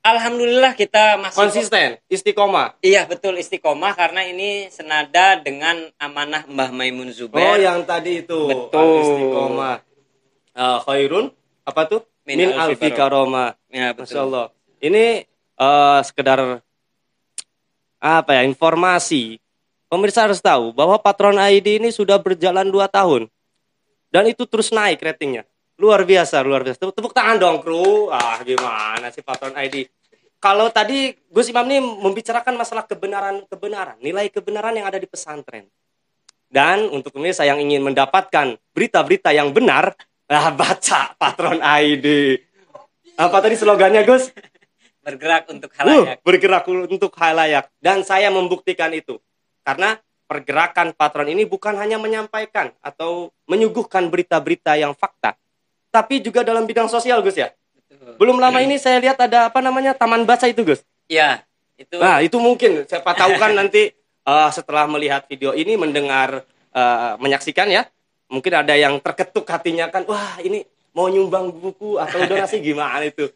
Alhamdulillah 0.03 0.75
kita 0.75 1.15
masih 1.15 1.39
Konsisten, 1.39 1.89
istiqomah. 2.11 2.75
Iya 2.83 3.07
betul 3.07 3.39
istiqomah 3.39 3.95
karena 3.95 4.27
ini 4.27 4.67
senada 4.67 5.39
dengan 5.39 5.79
amanah 5.95 6.43
Mbah 6.51 6.75
Maimun 6.75 7.15
Zubair. 7.15 7.47
Oh, 7.47 7.55
yang 7.55 7.87
tadi 7.87 8.27
itu. 8.27 8.51
Betul. 8.51 8.99
Istiqomah. 8.99 9.79
Eh, 10.53 10.79
khairun, 10.83 11.31
apa 11.63 11.83
tuh? 11.87 12.03
Min 12.27 12.35
Min, 12.35 12.51
alfi 12.51 12.91
karoma. 12.91 13.55
Ya, 13.71 13.95
Masya 13.95 14.03
betul. 14.05 14.23
Allah. 14.27 14.47
Ini 14.83 15.05
eh, 15.57 16.01
sekedar 16.03 16.61
apa 18.03 18.31
ya 18.35 18.43
informasi. 18.43 19.39
Pemirsa 19.93 20.25
harus 20.25 20.41
tahu 20.41 20.73
bahwa 20.73 20.97
Patron 20.97 21.37
ID 21.37 21.77
ini 21.77 21.93
sudah 21.93 22.17
berjalan 22.17 22.65
dua 22.73 22.89
tahun 22.89 23.29
dan 24.09 24.25
itu 24.25 24.49
terus 24.49 24.73
naik 24.73 25.05
ratingnya. 25.05 25.45
Luar 25.77 26.01
biasa, 26.09 26.41
luar 26.41 26.65
biasa. 26.65 26.81
Tepuk, 26.81 27.13
tangan 27.13 27.37
dong, 27.37 27.61
kru. 27.61 28.09
Ah, 28.09 28.41
gimana 28.41 29.13
sih 29.13 29.21
Patron 29.21 29.53
ID? 29.53 29.85
Kalau 30.41 30.73
tadi 30.73 31.13
Gus 31.29 31.53
Imam 31.53 31.69
ini 31.69 31.85
membicarakan 31.85 32.57
masalah 32.57 32.89
kebenaran-kebenaran, 32.89 34.01
nilai 34.01 34.33
kebenaran 34.33 34.73
yang 34.73 34.89
ada 34.89 34.97
di 34.97 35.05
pesantren. 35.05 35.69
Dan 36.49 36.89
untuk 36.89 37.13
pemirsa 37.13 37.45
yang 37.45 37.61
ingin 37.61 37.85
mendapatkan 37.85 38.57
berita-berita 38.73 39.29
yang 39.37 39.53
benar, 39.53 39.93
lah 40.25 40.57
baca 40.57 41.13
Patron 41.21 41.61
ID. 41.61 42.41
Apa 43.21 43.45
tadi 43.45 43.61
slogannya, 43.61 44.09
Gus? 44.09 44.33
Bergerak 45.05 45.53
untuk 45.53 45.69
Uh, 45.69 45.77
halayak. 45.85 46.17
bergerak 46.25 46.65
untuk 46.65 47.13
halayak 47.19 47.67
dan 47.83 48.07
saya 48.07 48.33
membuktikan 48.33 48.89
itu 48.97 49.21
karena 49.63 49.99
pergerakan 50.27 50.95
patron 50.95 51.29
ini 51.29 51.47
bukan 51.47 51.77
hanya 51.79 51.99
menyampaikan 51.99 52.73
atau 52.81 53.31
menyuguhkan 53.47 54.09
berita-berita 54.09 54.79
yang 54.79 54.95
fakta 54.97 55.37
tapi 55.93 56.25
juga 56.25 56.41
dalam 56.41 56.65
bidang 56.65 56.89
sosial 56.89 57.21
Gus 57.21 57.37
ya? 57.37 57.53
Betul. 57.77 58.17
belum 58.17 58.41
lama 58.41 58.65
ini 58.65 58.81
saya 58.81 58.97
lihat 58.97 59.21
ada 59.21 59.53
apa 59.53 59.61
namanya 59.61 59.93
taman 59.93 60.25
baca 60.25 60.49
itu 60.49 60.65
Gus? 60.65 60.81
Iya, 61.05 61.45
itu. 61.77 62.01
Nah 62.01 62.25
itu 62.25 62.41
mungkin. 62.41 62.89
Siapa 62.89 63.13
tahu 63.13 63.37
kan 63.37 63.53
nanti 63.53 63.93
eh, 64.33 64.51
setelah 64.51 64.89
melihat 64.89 65.29
video 65.29 65.53
ini 65.53 65.77
mendengar 65.77 66.49
eh, 66.73 67.13
menyaksikan 67.21 67.69
ya. 67.69 67.85
Mungkin 68.33 68.65
ada 68.65 68.73
yang 68.73 68.97
terketuk 69.05 69.45
hatinya 69.45 69.93
kan 69.93 70.09
wah 70.09 70.41
ini 70.41 70.65
mau 70.97 71.13
nyumbang 71.13 71.53
buku 71.53 72.01
atau 72.01 72.25
donasi 72.25 72.57
gimana 72.65 73.05
itu? 73.05 73.29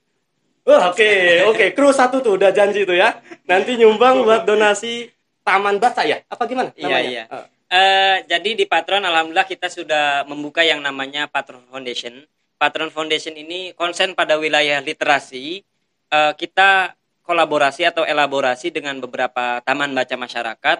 Oke, 0.66 1.46
oke, 1.46 1.78
kru 1.78 1.94
satu 1.94 2.18
tuh 2.24 2.40
udah 2.40 2.50
janji 2.50 2.82
tuh 2.82 2.96
ya. 2.96 3.22
Nanti 3.46 3.78
nyumbang 3.78 4.26
buat 4.26 4.48
donasi 4.48 5.06
taman 5.46 5.78
baca 5.78 6.02
ya? 6.02 6.18
Apa 6.26 6.42
gimana? 6.50 6.74
Iya, 6.74 6.90
namanya? 6.90 7.06
iya. 7.06 7.24
Eh, 7.30 7.46
Eh, 7.66 8.22
jadi 8.30 8.54
di 8.54 8.62
Patron 8.62 9.02
alhamdulillah 9.02 9.48
kita 9.50 9.66
sudah 9.66 10.22
membuka 10.30 10.62
yang 10.62 10.78
namanya 10.78 11.26
Patron 11.26 11.66
Foundation. 11.66 12.22
Patron 12.62 12.94
Foundation 12.94 13.34
ini 13.34 13.74
konsen 13.74 14.14
pada 14.14 14.38
wilayah 14.38 14.78
literasi. 14.78 15.66
Eh, 16.06 16.32
kita 16.38 16.94
kolaborasi 17.26 17.82
atau 17.90 18.06
elaborasi 18.06 18.70
dengan 18.70 19.02
beberapa 19.02 19.58
taman 19.66 19.90
baca 19.90 20.14
masyarakat 20.14 20.78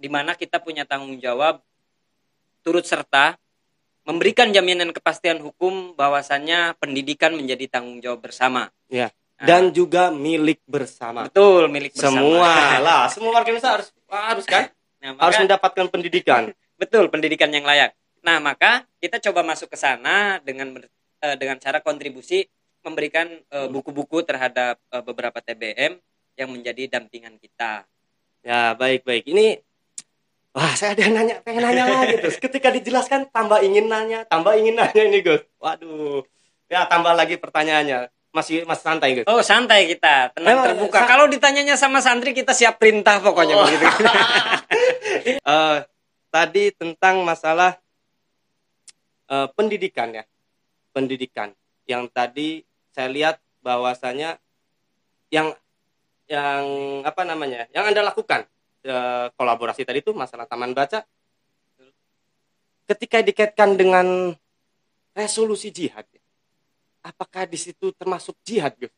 di 0.00 0.08
mana 0.08 0.32
kita 0.32 0.56
punya 0.56 0.88
tanggung 0.88 1.20
jawab 1.20 1.60
turut 2.64 2.88
serta 2.88 3.36
memberikan 4.08 4.48
jaminan 4.56 4.96
kepastian 4.96 5.36
hukum 5.44 5.92
bahwasannya 5.92 6.80
pendidikan 6.80 7.36
menjadi 7.36 7.68
tanggung 7.68 8.00
jawab 8.00 8.24
bersama. 8.24 8.72
ya. 8.88 9.12
Nah, 9.40 9.46
Dan 9.48 9.72
juga 9.72 10.12
milik 10.12 10.60
bersama. 10.68 11.24
betul 11.24 11.72
milik 11.72 11.96
bersama. 11.96 12.20
Semua 12.20 12.52
lah, 12.86 13.02
semua 13.08 13.30
warga 13.32 13.48
Indonesia 13.48 13.72
harus 13.72 13.88
harus 14.06 14.44
kan 14.44 14.68
Nah, 15.00 15.16
harus 15.16 15.32
maka- 15.32 15.44
mendapatkan 15.48 15.86
pendidikan. 15.88 16.42
betul 16.76 17.08
pendidikan 17.08 17.48
yang 17.48 17.64
layak. 17.64 17.96
Nah, 18.20 18.36
maka 18.36 18.84
kita 18.96 19.16
coba 19.18 19.40
masuk 19.40 19.72
ke 19.72 19.76
sana 19.76 20.36
dengan 20.40 20.76
eh, 21.18 21.36
dengan 21.40 21.56
cara 21.56 21.80
kontribusi 21.80 22.44
memberikan 22.80 23.32
eh, 23.32 23.68
buku-buku 23.68 24.20
terhadap 24.22 24.76
eh, 24.86 25.00
beberapa 25.00 25.40
TBM 25.40 25.96
yang 26.36 26.48
menjadi 26.48 26.88
dampingan 26.90 27.36
kita. 27.36 27.88
Ya, 28.40 28.72
baik 28.72 29.04
baik. 29.04 29.24
Ini 29.24 29.56
wah, 30.52 30.72
saya 30.72 30.92
ada 30.92 31.08
nanya, 31.08 31.40
pengen 31.40 31.64
nanya 31.64 31.84
lagi 31.88 32.16
terus. 32.20 32.36
Ketika 32.36 32.68
dijelaskan 32.68 33.28
tambah 33.28 33.60
ingin 33.60 33.88
nanya, 33.88 34.24
tambah 34.24 34.52
ingin 34.52 34.76
nanya 34.76 35.00
ini, 35.00 35.20
Gus. 35.20 35.40
Waduh. 35.56 36.28
Ya, 36.68 36.84
tambah 36.84 37.12
lagi 37.12 37.36
pertanyaannya. 37.36 38.08
Masih 38.30 38.62
masih 38.62 38.84
santai, 38.84 39.08
Gus. 39.12 39.26
Oh, 39.26 39.42
santai 39.42 39.90
kita, 39.90 40.30
tenang 40.30 40.54
Memang, 40.54 40.66
terbuka. 40.70 41.02
sa- 41.02 41.08
Kalau 41.08 41.26
ditanyanya 41.26 41.74
sama 41.74 41.98
santri 41.98 42.30
kita 42.30 42.54
siap 42.54 42.78
perintah 42.78 43.18
pokoknya 43.18 43.54
Oh. 43.54 43.66
begitu. 43.66 43.86
Eh, 45.20 45.78
tadi 46.30 46.70
tentang 46.72 47.20
masalah 47.20 47.74
eh, 49.26 49.48
pendidikan 49.52 50.10
ya. 50.10 50.22
Pendidikan. 50.90 51.50
Yang 51.84 52.04
tadi 52.10 52.48
saya 52.88 53.06
lihat 53.06 53.36
bahwasanya 53.60 54.38
yang 55.28 55.50
yang 56.24 56.64
apa 57.02 57.22
namanya? 57.22 57.66
Yang 57.70 57.84
Anda 57.84 58.02
lakukan 58.04 58.40
eh, 58.80 59.26
kolaborasi 59.34 59.82
tadi 59.82 60.00
itu 60.00 60.14
masalah 60.14 60.46
taman 60.46 60.70
baca 60.70 61.02
ketika 62.86 63.20
dikaitkan 63.20 63.74
dengan 63.74 64.34
resolusi 65.12 65.70
jihad 65.70 66.02
ya, 66.06 66.22
apakah 67.00 67.44
di 67.44 67.56
situ 67.56 67.92
termasuk 67.92 68.36
jihad 68.40 68.76
Gus? 68.76 68.92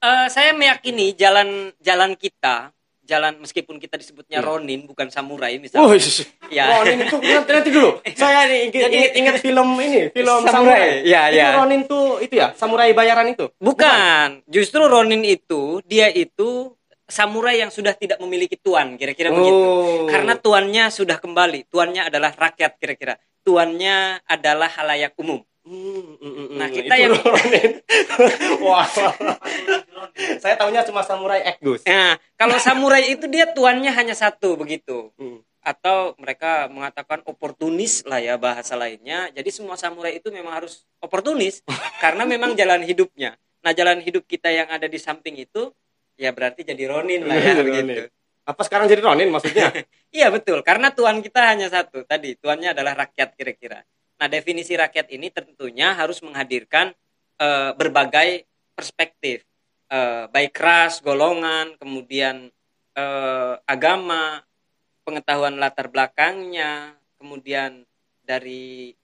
Eh, 0.00 0.26
saya 0.28 0.56
meyakini 0.56 1.12
jalan 1.12 1.68
jalan 1.76 2.16
kita, 2.16 2.72
jalan 3.04 3.36
meskipun 3.36 3.76
kita 3.76 4.00
disebutnya 4.00 4.40
Iya. 4.40 4.46
Ronin 4.46 4.88
bukan 4.88 5.12
samurai 5.12 5.56
Oh, 5.56 5.60
misalnya. 5.60 5.92
iya. 6.48 6.64
Ya. 6.64 6.64
Ronin 6.72 6.98
itu 7.04 7.16
nanti, 7.20 7.50
nanti 7.52 7.70
dulu. 7.70 7.90
Saya 8.16 8.48
ingat, 8.48 8.88
ingat, 8.88 9.12
ingat 9.12 9.36
film 9.38 9.76
ini, 9.76 10.08
film 10.16 10.40
Samurai. 10.40 10.52
samurai. 10.52 11.04
Iya, 11.04 11.20
itu 11.28 11.36
iya. 11.36 11.48
Ronin 11.52 11.80
tuh 11.84 12.16
itu 12.18 12.34
ya, 12.34 12.56
samurai 12.56 12.96
bayaran 12.96 13.28
itu. 13.28 13.52
Bukan, 13.60 14.40
justru 14.48 14.80
Ronin 14.80 15.20
itu 15.20 15.84
dia 15.84 16.08
itu 16.08 16.72
samurai 17.04 17.58
yang 17.58 17.68
sudah 17.68 17.92
tidak 17.92 18.22
memiliki 18.22 18.54
tuan, 18.56 18.94
kira-kira 18.96 19.28
begitu. 19.28 19.52
Oh. 19.52 20.06
Karena 20.06 20.38
tuannya 20.38 20.88
sudah 20.88 21.18
kembali, 21.18 21.66
tuannya 21.68 22.06
adalah 22.06 22.32
rakyat 22.32 22.78
kira-kira. 22.78 23.18
Tuannya 23.42 24.22
adalah 24.24 24.70
halayak 24.70 25.12
umum. 25.18 25.42
Hmm, 25.60 26.16
mm, 26.16 26.16
mm, 26.16 26.32
mm. 26.32 26.56
Nah, 26.56 26.68
kita 26.72 26.94
yang-. 26.96 27.20
Wah. 28.64 28.88
Saya 30.40 30.54
tahunya 30.56 30.88
cuma 30.88 31.04
samurai 31.04 31.44
X, 31.54 31.56
Gus. 31.60 31.82
Nah, 31.84 32.16
kalau 32.40 32.56
samurai 32.56 33.04
itu 33.12 33.28
dia 33.28 33.44
tuannya 33.52 33.92
hanya 33.92 34.16
satu 34.16 34.56
begitu. 34.56 35.12
Hmm. 35.20 35.44
Atau 35.60 36.16
mereka 36.16 36.72
mengatakan 36.72 37.20
oportunis 37.28 38.00
lah 38.08 38.24
ya 38.24 38.40
bahasa 38.40 38.72
lainnya. 38.80 39.28
Jadi 39.36 39.52
semua 39.52 39.76
samurai 39.76 40.16
itu 40.16 40.32
memang 40.32 40.64
harus 40.64 40.88
oportunis 41.04 41.60
karena 42.04 42.24
memang 42.24 42.56
jalan 42.56 42.80
hidupnya. 42.80 43.36
Nah, 43.60 43.76
jalan 43.76 44.00
hidup 44.00 44.24
kita 44.24 44.48
yang 44.48 44.72
ada 44.72 44.88
di 44.88 44.96
samping 44.96 45.36
itu 45.36 45.68
ya 46.16 46.32
berarti 46.32 46.64
jadi 46.64 46.88
Ronin 46.88 47.28
lah 47.28 47.36
ya 47.36 47.60
begitu. 47.68 48.08
Apa 48.48 48.64
sekarang 48.64 48.88
jadi 48.88 49.04
Ronin 49.04 49.28
maksudnya? 49.28 49.68
Iya 50.08 50.32
betul, 50.32 50.64
karena 50.64 50.90
tuan 50.90 51.20
kita 51.20 51.44
hanya 51.44 51.70
satu 51.70 52.02
tadi, 52.02 52.34
tuannya 52.34 52.72
adalah 52.72 52.98
rakyat 52.98 53.36
kira-kira. 53.36 53.84
Nah 54.20 54.28
definisi 54.28 54.76
rakyat 54.76 55.08
ini 55.10 55.32
tentunya 55.32 55.96
harus 55.96 56.20
menghadirkan 56.20 56.92
eh, 57.40 57.72
berbagai 57.72 58.44
perspektif, 58.76 59.48
Eh, 59.90 60.24
baik 60.30 60.54
ras, 60.54 61.02
golongan, 61.02 61.74
kemudian 61.74 62.46
eh, 62.94 63.54
agama, 63.66 64.38
pengetahuan 65.02 65.58
latar 65.58 65.90
belakangnya, 65.90 66.94
kemudian 67.18 67.82
dari 68.22 68.94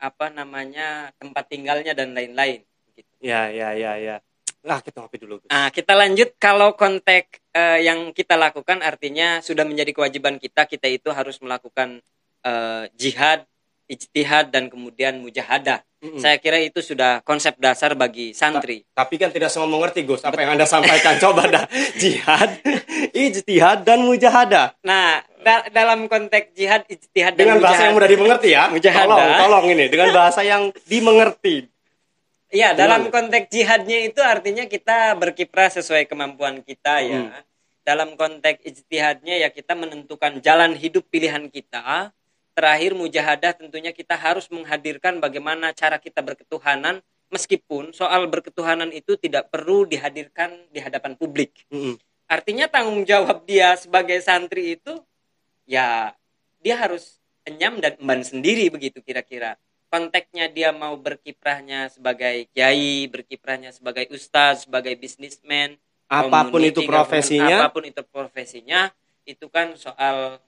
apa 0.00 0.32
namanya 0.32 1.12
tempat 1.20 1.44
tinggalnya 1.52 1.92
dan 1.92 2.16
lain-lain. 2.16 2.64
Gitu. 2.96 3.10
ya, 3.20 3.52
ya, 3.52 3.76
ya, 3.76 4.00
ya. 4.00 4.16
Nah, 4.64 4.80
kita 4.80 5.04
ngopi 5.04 5.20
dulu. 5.20 5.44
Nah, 5.52 5.68
kita 5.68 5.92
lanjut 5.92 6.40
kalau 6.40 6.72
konteks 6.72 7.44
eh, 7.52 7.84
yang 7.84 8.16
kita 8.16 8.40
lakukan 8.40 8.80
artinya 8.80 9.44
sudah 9.44 9.68
menjadi 9.68 9.92
kewajiban 9.92 10.40
kita, 10.40 10.64
kita 10.64 10.88
itu 10.88 11.12
harus 11.12 11.36
melakukan 11.44 12.00
eh, 12.48 12.84
jihad, 12.96 13.44
ijtihad 13.88 14.48
dan 14.50 14.72
kemudian 14.72 15.20
mujahadah. 15.20 15.84
Mm-mm. 16.04 16.20
Saya 16.20 16.36
kira 16.36 16.60
itu 16.60 16.84
sudah 16.84 17.24
konsep 17.24 17.56
dasar 17.56 17.96
bagi 17.96 18.36
santri. 18.36 18.84
Tapi 18.92 19.16
kan 19.16 19.32
tidak 19.32 19.48
semua 19.48 19.68
mengerti, 19.68 20.04
Gus, 20.04 20.20
apa 20.20 20.36
yang 20.44 20.56
Anda 20.56 20.68
sampaikan. 20.68 21.16
Coba 21.24 21.48
dah. 21.48 21.64
Jihad, 21.96 22.60
ijtihad, 23.16 23.88
dan 23.88 24.04
mujahadah. 24.04 24.76
Nah, 24.84 25.24
da- 25.40 25.68
dalam 25.72 26.04
konteks 26.08 26.52
jihad, 26.52 26.84
ijtihad 26.88 27.36
dan 27.36 27.40
Dengan 27.40 27.58
bahasa 27.64 27.88
yang 27.88 27.96
mudah 27.96 28.10
dimengerti 28.10 28.48
ya. 28.52 28.68
Mujahadah. 28.68 29.08
Tolong, 29.08 29.32
tolong 29.40 29.64
ini. 29.72 29.84
Dengan 29.88 30.08
bahasa 30.12 30.40
yang 30.44 30.68
dimengerti. 30.84 31.72
Iya, 32.54 32.76
dalam 32.78 33.10
konteks 33.10 33.50
jihadnya 33.50 34.06
itu 34.06 34.22
artinya 34.22 34.68
kita 34.70 35.18
berkiprah 35.18 35.72
sesuai 35.74 36.06
kemampuan 36.06 36.62
kita 36.62 37.02
ya. 37.02 37.34
Dalam 37.82 38.14
konteks 38.14 38.62
ijtihadnya 38.62 39.42
ya 39.42 39.48
kita 39.50 39.74
menentukan 39.74 40.38
jalan 40.38 40.76
hidup 40.78 41.02
pilihan 41.10 41.50
kita. 41.50 42.14
Terakhir 42.54 42.94
mujahadah 42.94 43.52
tentunya 43.58 43.90
kita 43.90 44.14
harus 44.14 44.46
menghadirkan 44.46 45.18
bagaimana 45.18 45.74
cara 45.74 45.98
kita 45.98 46.22
berketuhanan 46.22 47.02
meskipun 47.34 47.90
soal 47.90 48.30
berketuhanan 48.30 48.94
itu 48.94 49.18
tidak 49.18 49.50
perlu 49.50 49.82
dihadirkan 49.90 50.54
di 50.70 50.78
hadapan 50.78 51.18
publik. 51.18 51.66
Mm-mm. 51.74 51.98
Artinya 52.30 52.70
tanggung 52.70 53.02
jawab 53.02 53.42
dia 53.42 53.74
sebagai 53.74 54.22
santri 54.22 54.78
itu 54.78 55.02
ya 55.66 56.14
dia 56.62 56.78
harus 56.78 57.18
enyam 57.44 57.82
dan 57.82 57.98
emban 58.00 58.22
sendiri 58.24 58.70
begitu 58.72 59.02
kira-kira. 59.02 59.58
Konteksnya 59.92 60.50
dia 60.50 60.74
mau 60.74 60.94
berkiprahnya 60.98 61.90
sebagai 61.90 62.50
kiai, 62.50 63.06
berkiprahnya 63.06 63.70
sebagai 63.70 64.10
ustaz, 64.10 64.66
sebagai 64.66 64.98
bisnismen, 64.98 65.78
Apa 66.10 66.50
pun 66.50 66.62
itu 66.66 66.82
profesinya. 66.82 67.62
apa 67.62 67.66
pun 67.70 67.84
itu 67.86 68.02
profesinya, 68.02 68.90
itu 69.22 69.46
kan 69.46 69.78
soal 69.78 70.42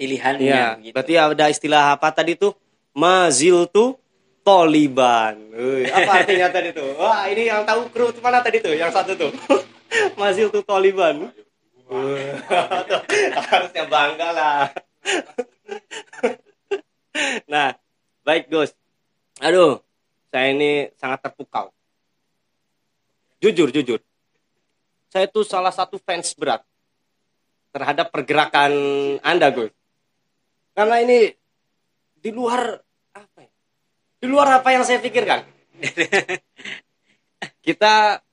pilihannya 0.00 0.48
Iya, 0.48 0.66
gitu. 0.80 0.94
berarti 0.96 1.14
ada 1.20 1.44
istilah 1.52 2.00
apa 2.00 2.08
tadi 2.08 2.32
tuh? 2.32 2.56
Mazil 2.96 3.68
tuh 3.68 4.00
Taliban. 4.40 5.36
Apa 5.92 6.24
artinya 6.24 6.48
tadi 6.48 6.72
tuh? 6.72 6.96
Wah, 6.96 7.28
ini 7.28 7.52
yang 7.52 7.68
tahu 7.68 7.92
kru 7.92 8.08
mana 8.24 8.40
tadi 8.40 8.64
tuh? 8.64 8.72
Yang 8.72 8.96
satu 8.96 9.12
tuh. 9.12 9.30
Mazil 10.20 10.48
tuh 10.48 10.64
Taliban. 10.64 11.28
Harusnya 13.50 13.84
bangga 13.84 14.28
lah. 14.32 14.60
nah, 17.52 17.76
baik 18.24 18.48
Gus. 18.48 18.72
Aduh, 19.44 19.84
saya 20.32 20.56
ini 20.56 20.88
sangat 20.96 21.28
terpukau. 21.28 21.68
Jujur, 23.44 23.68
jujur. 23.68 24.00
Saya 25.10 25.26
tuh 25.26 25.42
salah 25.42 25.74
satu 25.74 25.98
fans 26.00 26.32
berat 26.38 26.62
terhadap 27.74 28.14
pergerakan 28.14 28.72
Anda, 29.26 29.50
Gus. 29.50 29.74
Karena 30.80 30.96
ini 31.04 31.28
di 32.16 32.32
luar 32.32 32.72
apa 33.12 33.38
ya? 33.44 33.52
Di 34.16 34.24
luar 34.24 34.64
apa 34.64 34.72
yang 34.72 34.80
saya 34.80 34.96
pikirkan. 34.96 35.44
kita 37.68 38.24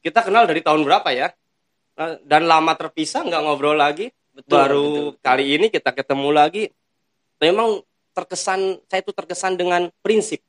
kita 0.00 0.20
kenal 0.24 0.48
dari 0.48 0.64
tahun 0.64 0.80
berapa 0.80 1.12
ya? 1.12 1.28
Dan 2.24 2.48
lama 2.48 2.72
terpisah 2.72 3.20
nggak 3.20 3.44
ngobrol 3.44 3.76
lagi. 3.76 4.08
Betul, 4.32 4.48
Baru 4.48 4.80
betul, 4.80 5.04
betul. 5.12 5.24
kali 5.28 5.44
ini 5.60 5.66
kita 5.68 5.92
ketemu 5.92 6.28
lagi. 6.32 6.64
Memang 7.36 7.84
terkesan 8.16 8.80
saya 8.88 9.04
itu 9.04 9.12
terkesan 9.12 9.60
dengan 9.60 9.92
prinsip. 10.00 10.40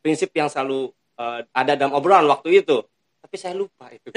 Prinsip 0.00 0.32
yang 0.32 0.48
selalu 0.48 0.96
eh, 1.20 1.44
ada 1.52 1.76
dalam 1.76 1.92
obrolan 1.92 2.24
waktu 2.32 2.64
itu. 2.64 2.80
Tapi 3.20 3.36
saya 3.36 3.52
lupa 3.52 3.92
itu. 3.92 4.08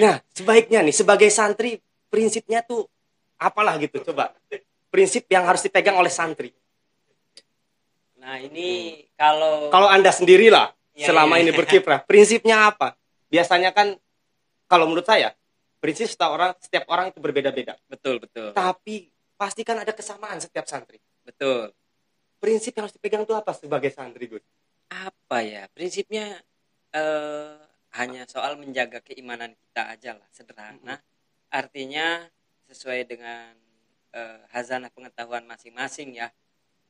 Nah, 0.00 0.16
sebaiknya 0.32 0.80
nih 0.80 0.96
sebagai 0.96 1.28
santri 1.28 1.76
prinsipnya 2.08 2.64
tuh 2.64 2.88
apalah 3.38 3.78
gitu 3.78 4.02
coba. 4.12 4.34
Prinsip 4.92 5.24
yang 5.30 5.46
harus 5.46 5.62
dipegang 5.62 5.96
oleh 5.96 6.10
santri. 6.10 6.50
Nah, 8.18 8.42
ini 8.42 9.00
kalau 9.14 9.70
Kalau 9.70 9.88
Anda 9.88 10.10
sendirilah 10.10 10.74
Iya, 10.98 11.14
selama 11.14 11.38
iya. 11.38 11.46
ini 11.46 11.50
berkiprah, 11.54 12.02
prinsipnya 12.02 12.74
apa? 12.74 12.98
Biasanya 13.30 13.70
kan 13.70 13.94
kalau 14.66 14.90
menurut 14.90 15.06
saya, 15.06 15.30
prinsip 15.78 16.10
setiap 16.10 16.34
orang 16.34 16.50
setiap 16.58 16.84
orang 16.90 17.14
itu 17.14 17.22
berbeda-beda. 17.22 17.78
betul 17.86 18.18
betul. 18.18 18.50
Tapi 18.50 19.06
pastikan 19.38 19.78
ada 19.78 19.94
kesamaan 19.94 20.42
setiap 20.42 20.66
santri. 20.66 20.98
Betul. 21.22 21.70
Prinsip 22.42 22.74
yang 22.74 22.90
harus 22.90 22.98
dipegang 22.98 23.22
itu 23.22 23.30
apa 23.30 23.54
sebagai 23.54 23.94
santri, 23.94 24.26
Gus? 24.26 24.42
apa 24.88 25.44
ya 25.44 25.68
prinsipnya 25.76 26.40
eh, 26.96 27.56
hanya 27.96 28.24
soal 28.24 28.56
menjaga 28.56 29.04
keimanan 29.04 29.52
kita 29.52 29.92
aja 29.92 30.10
lah 30.16 30.28
sederhana 30.32 30.96
artinya 31.52 32.24
sesuai 32.68 33.08
dengan 33.08 33.52
eh, 34.12 34.40
hazanah 34.52 34.92
pengetahuan 34.92 35.44
masing-masing 35.48 36.20
ya. 36.20 36.28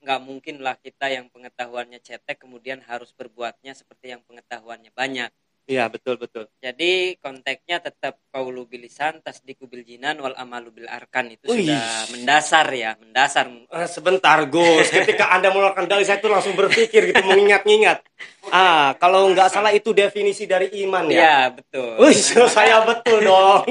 Nggak 0.02 0.20
mungkin 0.22 0.56
lah 0.62 0.78
kita 0.78 1.10
yang 1.10 1.26
pengetahuannya 1.30 1.98
cetek 2.02 2.38
kemudian 2.38 2.82
harus 2.86 3.10
berbuatnya 3.14 3.74
seperti 3.74 4.14
yang 4.14 4.22
pengetahuannya 4.26 4.94
banyak 4.94 5.30
Iya, 5.68 5.84
betul 5.92 6.16
betul. 6.16 6.48
Jadi 6.64 7.20
konteksnya 7.20 7.76
tetap 7.84 8.16
kaulu 8.32 8.64
bilisan 8.64 9.20
tasdiku 9.20 9.68
bil 9.68 9.84
jinan 9.84 10.16
wal 10.16 10.32
amalu 10.32 10.72
bil 10.72 10.88
arkan 10.88 11.28
itu 11.28 11.44
Wih. 11.44 11.68
sudah 11.68 11.84
mendasar 12.16 12.66
ya, 12.72 12.96
mendasar. 12.96 13.52
Eh, 13.52 13.84
sebentar 13.84 14.40
Gus, 14.48 14.88
ketika 14.88 15.28
Anda 15.28 15.52
mengeluarkan 15.52 15.84
dalil 15.84 16.08
saya 16.08 16.24
tuh 16.24 16.32
langsung 16.32 16.56
berpikir 16.56 17.12
gitu 17.12 17.20
mengingat-ingat. 17.20 18.00
Ah, 18.48 18.96
kalau 18.96 19.28
nggak 19.28 19.52
salah 19.52 19.68
itu 19.76 19.92
definisi 19.92 20.48
dari 20.48 20.72
iman 20.88 21.04
ya. 21.12 21.20
Ya, 21.20 21.36
betul. 21.52 22.00
Wih, 22.00 22.16
saya 22.48 22.80
betul 22.88 23.28
dong. 23.28 23.68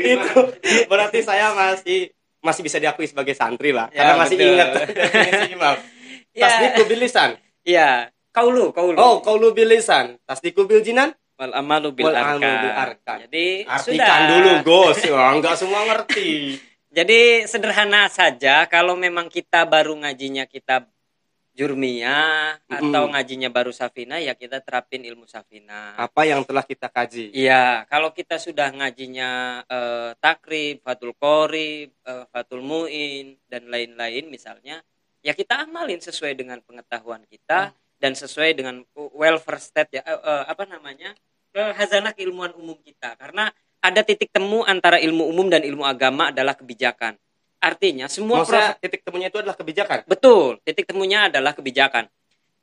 itu 0.00 0.40
berarti 0.88 1.20
saya 1.20 1.52
masih 1.52 2.08
masih 2.40 2.64
bisa 2.64 2.80
diakui 2.80 3.04
sebagai 3.04 3.36
santri 3.36 3.76
lah, 3.76 3.92
Ya, 3.92 4.00
karena 4.00 4.14
masih 4.16 4.36
betul. 4.40 4.48
ingat 4.48 4.68
definisi 4.96 5.48
imam. 5.52 5.76
Ya. 6.34 6.50
Tasdiku 6.50 6.90
bil 6.90 6.98
lisan. 6.98 7.38
Iya, 7.62 8.10
kaulu, 8.34 8.74
kaulu. 8.74 8.98
Oh, 8.98 9.22
qaulu 9.22 9.54
bil 9.54 9.70
lisan. 9.70 10.18
Tasdiku 10.26 10.66
bil 10.66 10.82
jinan. 10.82 11.14
Wal 11.34 11.52
amalu 11.52 11.88
bil 11.90 12.06
Wal 12.08 12.16
arkan. 12.16 12.38
amalu 12.38 12.54
bil 12.60 12.74
arkan. 12.74 13.18
Jadi 13.26 13.46
Artikan 13.64 13.98
sudah. 13.98 14.16
dulu, 14.30 14.52
Gus. 14.62 14.98
Wah, 15.10 15.30
nggak 15.34 15.54
semua 15.58 15.80
ngerti. 15.84 16.30
Jadi 16.96 17.42
sederhana 17.44 18.06
saja 18.06 18.70
kalau 18.70 18.94
memang 18.94 19.26
kita 19.26 19.66
baru 19.66 19.98
ngajinya 19.98 20.46
kitab 20.46 20.86
Jurmiyah 21.54 22.58
atau 22.66 23.06
Mm-mm. 23.06 23.14
ngajinya 23.14 23.46
baru 23.46 23.70
Safina 23.70 24.18
ya 24.18 24.34
kita 24.34 24.58
terapin 24.58 25.06
ilmu 25.06 25.22
Safina. 25.24 25.94
Apa 25.94 26.26
yang 26.26 26.42
telah 26.42 26.66
kita 26.66 26.90
kaji? 26.90 27.30
Iya, 27.30 27.86
kalau 27.86 28.10
kita 28.10 28.42
sudah 28.42 28.74
ngajinya 28.74 29.30
eh, 29.62 30.10
takrib, 30.18 30.82
fatul 30.82 31.14
qorib, 31.14 31.94
eh, 31.94 32.24
fatul 32.30 32.58
muin 32.58 33.38
dan 33.46 33.70
lain-lain 33.70 34.26
misalnya, 34.26 34.82
ya 35.22 35.30
kita 35.30 35.62
amalin 35.62 36.02
sesuai 36.02 36.34
dengan 36.34 36.58
pengetahuan 36.58 37.22
kita 37.30 37.70
dan 38.04 38.12
sesuai 38.12 38.52
dengan 38.52 38.84
welfare 39.16 39.56
state 39.56 39.96
ya 39.96 40.02
eh, 40.04 40.20
eh, 40.20 40.44
apa 40.44 40.68
namanya? 40.68 41.16
eh, 41.54 41.72
hazanah 41.72 42.12
keilmuan 42.12 42.52
umum 42.58 42.76
kita. 42.82 43.16
Karena 43.16 43.48
ada 43.80 44.00
titik 44.04 44.28
temu 44.28 44.66
antara 44.66 45.00
ilmu 45.00 45.24
umum 45.30 45.46
dan 45.48 45.64
ilmu 45.64 45.86
agama 45.86 46.28
adalah 46.28 46.52
kebijakan. 46.52 47.16
Artinya 47.62 48.12
semua 48.12 48.44
Maksudnya 48.44 48.76
titik 48.76 49.00
temunya 49.00 49.32
itu 49.32 49.40
adalah 49.40 49.56
kebijakan. 49.56 50.04
Betul, 50.04 50.60
titik 50.68 50.84
temunya 50.84 51.32
adalah 51.32 51.56
kebijakan. 51.56 52.12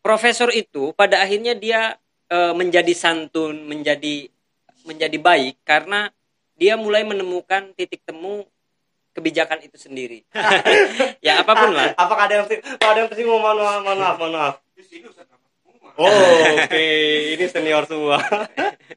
Profesor 0.06 0.54
itu 0.54 0.94
pada 0.94 1.26
akhirnya 1.26 1.58
dia 1.58 1.98
e, 2.30 2.38
menjadi 2.54 2.94
santun, 2.94 3.66
menjadi 3.66 4.30
menjadi 4.86 5.18
baik 5.18 5.62
karena 5.66 6.10
dia 6.58 6.78
mulai 6.78 7.02
menemukan 7.02 7.74
titik 7.74 8.02
temu 8.06 8.46
kebijakan 9.14 9.62
itu 9.66 9.78
sendiri. 9.78 10.22
ya 11.26 11.42
apa 11.42 11.54
pun 11.54 11.74
lah. 11.74 11.98
Apakah 11.98 12.30
ada 12.30 12.34
yang 12.42 12.48
ada 12.78 12.98
yang 12.98 13.10
tersinggung? 13.10 13.42
Mohon 13.42 13.58
maaf, 13.62 13.82
mohon 13.82 13.98
maaf, 13.98 14.16
mohon 14.22 14.34
maaf. 14.38 14.56
Oh, 16.02 16.10
oke. 16.58 16.86
Ini 17.34 17.46
senior 17.46 17.84
semua. 17.86 18.18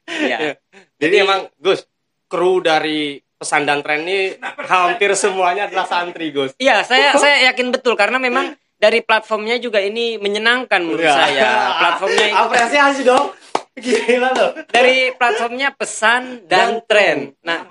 Ya. 0.07 0.57
Jadi 1.01 1.15
emang 1.17 1.49
Gus, 1.57 1.85
kru 2.25 2.59
dari 2.59 3.17
pesan 3.35 3.63
dan 3.63 3.83
tren 3.83 4.01
ini 4.01 4.33
hampir 4.65 5.11
semuanya 5.13 5.67
adalah 5.67 5.85
santri, 5.85 6.31
Gus. 6.31 6.55
Iya, 6.57 6.81
saya 6.81 7.13
saya 7.15 7.51
yakin 7.51 7.69
betul 7.69 7.93
karena 7.93 8.17
memang 8.17 8.51
dari 8.75 8.99
platformnya 8.99 9.55
juga 9.57 9.79
ini 9.79 10.17
menyenangkan 10.17 10.81
menurut 10.81 11.03
Ya. 11.03 11.15
saya. 11.15 11.49
Platformnya 11.77 12.25
itu 12.27 12.37
apresiasi 12.39 13.01
dong. 13.03 13.27
Gila 13.75 14.31
loh. 14.31 14.51
dari 14.71 15.11
platformnya 15.11 15.75
pesan 15.75 16.47
dan 16.47 16.79
tren. 16.87 17.35
Nah, 17.43 17.67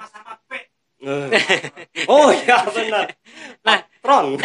oh 2.12 2.30
ya 2.32 2.64
benar. 2.72 3.06
nah 3.60 3.78
Tron. 4.00 4.40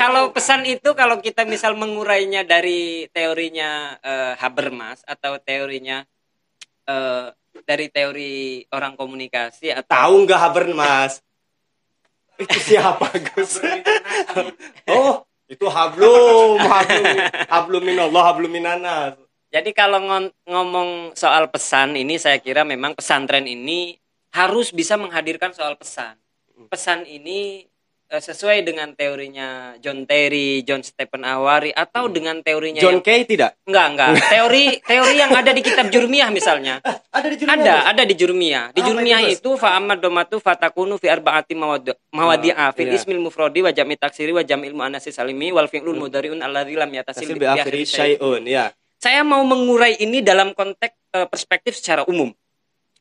kalau 0.00 0.34
pesan 0.34 0.66
itu 0.66 0.92
kalau 0.98 1.22
kita 1.22 1.46
misal 1.46 1.78
mengurainya 1.78 2.44
dari 2.44 3.06
teorinya 3.14 3.96
eh, 4.02 4.34
Habermas 4.38 5.02
atau 5.06 5.38
teorinya 5.40 6.04
eh, 6.86 7.26
dari 7.64 7.86
teori 7.90 8.64
orang 8.70 8.94
komunikasi 8.94 9.74
atau 9.74 9.90
Tahu 9.90 10.14
nggak 10.26 10.40
Habermas? 10.40 11.22
Itu 12.40 12.56
siapa, 12.56 13.12
Gus? 13.20 13.60
oh, 14.88 15.28
itu 15.44 15.66
hablum, 15.68 16.56
hablum, 16.56 17.04
hablum 17.52 17.82
minallah, 17.84 18.22
hablum 18.32 18.48
minanas. 18.48 19.20
Jadi 19.50 19.70
kalau 19.74 19.98
ngomong 20.46 21.18
soal 21.18 21.50
pesan 21.50 21.98
ini 21.98 22.22
saya 22.22 22.38
kira 22.38 22.62
memang 22.62 22.94
pesantren 22.94 23.50
ini 23.50 23.98
harus 24.30 24.70
bisa 24.70 24.94
menghadirkan 24.94 25.50
soal 25.50 25.74
pesan. 25.74 26.14
Pesan 26.70 27.02
ini 27.02 27.66
eh, 28.06 28.22
sesuai 28.22 28.62
dengan 28.62 28.94
teorinya 28.94 29.74
John 29.82 30.06
Terry, 30.06 30.62
John 30.62 30.86
Stephen 30.86 31.26
Awari 31.26 31.74
atau 31.74 32.06
dengan 32.06 32.38
teorinya 32.46 32.78
John 32.78 33.02
yang 33.02 33.02
Kay 33.02 33.26
tidak? 33.26 33.58
enggak 33.66 33.86
enggak 33.90 34.08
teori 34.38 34.64
teori 34.86 35.14
yang 35.18 35.34
ada 35.34 35.50
di 35.50 35.62
kitab 35.66 35.90
Jurmiyah 35.90 36.30
misalnya 36.30 36.78
Ada 37.10 37.26
di 37.26 37.36
judulnya. 37.42 37.58
Ada, 37.58 37.76
ada 37.90 38.02
di 38.06 38.14
Jurmiyah. 38.14 38.64
Di 38.70 38.80
Apa 38.80 38.86
Jurmiyah 38.86 39.20
itu, 39.26 39.50
fa 39.58 39.74
amma 39.74 39.98
domatu 39.98 40.38
fatakunu 40.38 40.94
fi 40.94 41.10
arba'ati 41.10 41.58
mawad- 41.58 41.98
mawadi'a 42.14 42.70
fil 42.70 42.86
iya. 42.86 42.94
ismil 42.94 43.18
mufradi 43.18 43.66
wa 43.66 43.74
jam'i 43.74 43.98
taksiri 43.98 44.30
wa 44.30 44.46
jam'il 44.46 44.78
muannatsi 44.78 45.10
salimi 45.10 45.50
wal 45.50 45.66
fi'lul 45.66 45.98
mudhari'un 45.98 46.38
alladzi 46.38 46.78
lam 46.78 46.86
yatasil 46.86 47.34
bi 47.34 47.50
akhiri 47.50 47.82
syai'un, 47.82 48.46
ya. 48.46 48.70
Saya 49.00 49.24
mau 49.24 49.40
mengurai 49.48 49.96
ini 49.96 50.20
dalam 50.20 50.52
konteks 50.52 50.94
eh, 51.16 51.26
perspektif 51.26 51.72
secara 51.80 52.04
umum. 52.04 52.28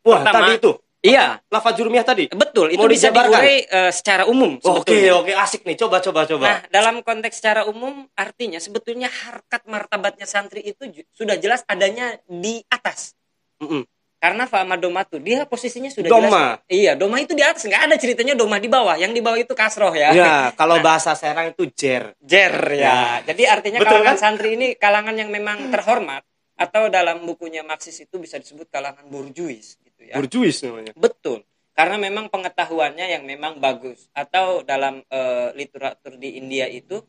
Wah, 0.08 0.24
Pertama, 0.24 0.48
tadi 0.48 0.52
itu. 0.64 0.72
Iya, 1.00 1.40
Lafaz 1.48 1.80
jurumiyah 1.80 2.04
tadi. 2.08 2.28
betul. 2.32 2.76
Itu 2.76 2.84
Mau 2.84 2.92
bisa 2.92 3.12
diurai 3.12 3.64
eh, 3.68 3.92
secara 3.92 4.28
umum 4.28 4.60
Oke, 4.60 5.12
oke, 5.12 5.32
asik 5.32 5.64
nih. 5.64 5.76
Coba, 5.80 6.04
coba, 6.04 6.28
coba. 6.28 6.44
Nah, 6.44 6.60
dalam 6.72 7.04
konteks 7.04 7.40
secara 7.40 7.68
umum 7.68 8.08
artinya 8.16 8.60
sebetulnya 8.60 9.08
harkat 9.08 9.64
martabatnya 9.68 10.28
santri 10.28 10.64
itu 10.64 10.88
sudah 11.12 11.36
jelas 11.40 11.64
adanya 11.68 12.20
di 12.28 12.64
atas. 12.72 13.16
Mm-mm. 13.60 13.84
Karena 14.20 14.44
Fa'ama 14.44 14.76
Domatu 14.76 15.16
dia 15.16 15.48
posisinya 15.48 15.88
sudah 15.88 16.12
Doma. 16.12 16.28
jelas. 16.28 16.68
Iya, 16.68 16.92
Doma 17.00 17.24
itu 17.24 17.32
di 17.32 17.40
atas, 17.40 17.64
nggak 17.64 17.88
ada 17.88 17.96
ceritanya 17.96 18.36
Doma 18.36 18.60
di 18.60 18.68
bawah. 18.68 19.00
Yang 19.00 19.16
di 19.16 19.22
bawah 19.24 19.40
itu 19.40 19.56
kasroh 19.56 19.96
ya. 19.96 20.12
Ya, 20.12 20.36
kalau 20.60 20.84
bahasa 20.84 21.16
Serang 21.16 21.56
itu 21.56 21.64
jer. 21.72 22.12
Jer 22.20 22.52
ya. 22.76 23.24
Jadi 23.24 23.48
artinya 23.48 23.80
Betul 23.80 24.04
kalangan 24.04 24.16
kan? 24.16 24.20
santri 24.20 24.60
ini 24.60 24.76
kalangan 24.76 25.16
yang 25.16 25.32
memang 25.32 25.72
terhormat 25.72 26.28
atau 26.60 26.92
dalam 26.92 27.24
bukunya 27.24 27.64
Marxis 27.64 27.96
itu 28.04 28.20
bisa 28.20 28.36
disebut 28.36 28.68
kalangan 28.68 29.08
burjuis 29.08 29.80
gitu 29.80 30.02
ya. 30.04 30.20
Burjuis 30.20 30.60
namanya. 30.68 30.92
Betul. 31.00 31.48
Karena 31.72 31.96
memang 31.96 32.28
pengetahuannya 32.28 33.08
yang 33.08 33.24
memang 33.24 33.64
bagus 33.64 34.12
atau 34.12 34.68
dalam 34.68 35.00
eh, 35.08 35.56
literatur 35.56 36.20
di 36.20 36.36
India 36.36 36.68
itu 36.68 37.00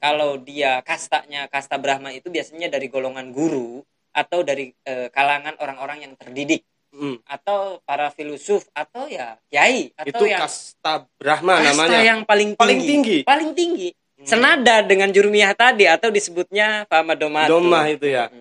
kalau 0.00 0.40
dia 0.40 0.80
kastanya 0.80 1.52
kasta 1.52 1.76
Brahma 1.76 2.16
itu 2.16 2.32
biasanya 2.32 2.72
dari 2.72 2.88
golongan 2.88 3.28
guru 3.28 3.84
atau 4.16 4.40
dari 4.40 4.72
eh, 4.88 5.12
kalangan 5.12 5.60
orang-orang 5.60 6.08
yang 6.08 6.12
terdidik 6.16 6.64
Mm. 6.96 7.20
atau 7.28 7.76
para 7.84 8.08
filosof 8.08 8.64
atau 8.72 9.04
ya 9.04 9.36
kiai 9.52 9.92
atau 10.00 10.16
Itu 10.16 10.24
yang 10.32 10.40
kasta 10.48 11.04
Brahma 11.20 11.60
kasta 11.60 11.68
namanya. 11.76 12.00
yang 12.00 12.20
paling 12.24 12.56
tinggi. 12.56 12.64
Paling 12.64 12.80
tinggi? 12.88 13.16
Hmm. 13.20 13.28
Paling 13.28 13.50
tinggi. 13.52 13.88
Senada 14.24 14.80
dengan 14.80 15.12
jurumiyah 15.12 15.52
tadi 15.52 15.84
atau 15.84 16.08
disebutnya 16.08 16.88
Fama. 16.88 17.12
Domah 17.12 17.84
itu 17.92 18.08
ya. 18.08 18.32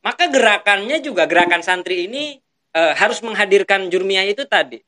Maka 0.00 0.24
gerakannya 0.32 1.04
juga 1.04 1.28
gerakan 1.28 1.60
santri 1.60 2.08
ini 2.08 2.40
eh, 2.72 2.92
harus 2.96 3.20
menghadirkan 3.20 3.92
jurumiyah 3.92 4.24
itu 4.24 4.48
tadi. 4.48 4.80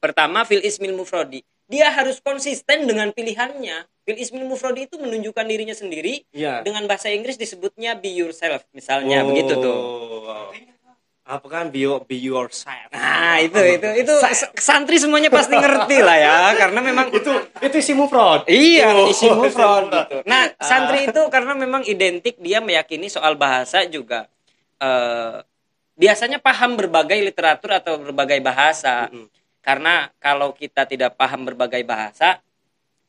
Pertama 0.00 0.48
fil 0.48 0.64
ismil 0.64 0.96
mufrodi. 0.96 1.44
Dia 1.68 1.92
harus 1.92 2.24
konsisten 2.24 2.88
dengan 2.88 3.12
pilihannya. 3.12 3.84
Fil 4.10 4.18
ismil 4.18 4.42
mufrodi 4.42 4.90
itu 4.90 4.98
menunjukkan 4.98 5.46
dirinya 5.46 5.70
sendiri 5.70 6.26
Iya. 6.34 6.66
dengan 6.66 6.82
bahasa 6.84 7.06
Inggris 7.06 7.38
disebutnya 7.38 7.94
be 7.94 8.10
yourself 8.10 8.66
misalnya 8.74 9.22
begitu 9.22 9.54
tuh. 9.54 9.70
Oh. 9.70 10.50
Apa 11.22 11.46
kan 11.46 11.70
be, 11.70 11.86
your- 11.86 12.02
be 12.02 12.18
yourself. 12.18 12.90
Nah, 12.90 13.38
itu 13.38 13.54
itu 13.54 13.86
itu 14.02 14.14
santri 14.58 14.98
semuanya 14.98 15.30
pasti 15.30 15.54
ngerti 15.54 16.02
lah 16.02 16.18
ya 16.18 16.36
karena 16.66 16.82
memang 16.82 17.14
itu 17.14 17.30
itu 17.62 17.76
isi 17.78 17.94
mufrad. 17.94 18.50
Iya, 18.50 18.90
Oh, 18.98 19.06
isi 19.06 19.30
mufrad 19.30 19.86
isi 19.86 19.94
gitu. 20.10 20.16
Nah, 20.26 20.50
santri 20.58 21.06
itu 21.06 21.22
karena 21.30 21.54
memang 21.54 21.86
identik 21.86 22.34
dia 22.42 22.58
meyakini 22.58 23.06
soal 23.06 23.38
bahasa 23.38 23.86
juga 23.86 24.26
eh, 24.82 25.38
biasanya 25.94 26.42
paham 26.42 26.74
berbagai 26.74 27.22
literatur 27.22 27.78
atau 27.78 27.94
berbagai 28.02 28.42
bahasa. 28.42 29.06
Mm-mm. 29.06 29.30
Karena 29.62 30.10
kalau 30.18 30.50
kita 30.50 30.82
tidak 30.82 31.14
paham 31.14 31.46
berbagai 31.46 31.86
bahasa, 31.86 32.42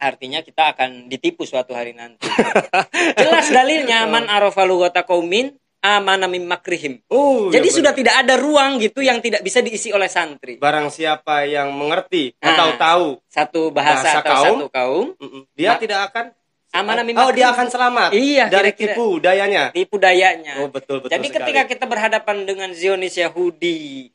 artinya 0.01 0.41
kita 0.41 0.73
akan 0.73 1.05
ditipu 1.05 1.45
suatu 1.45 1.71
hari 1.71 1.93
nanti. 1.93 2.25
Jelas 3.21 3.47
dalilnya 3.47 4.03
man 4.03 4.25
arafa 4.25 4.65
lughata 4.65 5.05
qaumin 5.05 5.53
amana 5.77 6.25
mim 6.25 6.41
makrihim. 6.43 7.05
Oh, 7.07 7.49
Jadi 7.49 7.69
ya 7.69 7.73
sudah 7.73 7.93
tidak 7.93 8.15
ada 8.15 8.33
ruang 8.35 8.77
gitu 8.77 8.99
yang 8.99 9.17
tidak 9.17 9.41
bisa 9.41 9.61
diisi 9.61 9.89
oleh 9.89 10.05
santri. 10.05 10.57
barang 10.57 10.89
siapa 10.89 11.45
yang 11.45 11.69
mengerti 11.71 12.33
Ah. 12.37 12.51
atau 12.51 12.69
tahu 12.75 13.07
Satu 13.27 13.61
bahasa, 13.69 14.01
Bahasa 14.01 14.19
atau 14.19 14.29
kaum. 14.31 14.45
satu 14.57 14.67
kaum 14.69 15.05
dia 15.53 15.77
tidak 15.77 16.09
akan 16.09 16.25
Amanah 16.71 17.03
mim 17.03 17.13
Oh, 17.13 17.29
dia 17.29 17.51
akan 17.51 17.67
selamat 17.67 18.09
Iya, 18.11 18.47
dari 18.47 18.71
kira-kira. 18.71 18.95
tipu 18.95 19.19
dayanya. 19.19 19.63
tipu 19.69 19.99
dayanya. 19.99 20.63
Oh, 20.63 20.71
betul 20.71 21.03
betul. 21.03 21.11
Jadi 21.11 21.27
sekali. 21.27 21.43
ketika 21.43 21.61
kita 21.67 21.83
berhadapan 21.83 22.47
dengan 22.47 22.71
Zionis 22.71 23.11
Yahudi, 23.13 24.07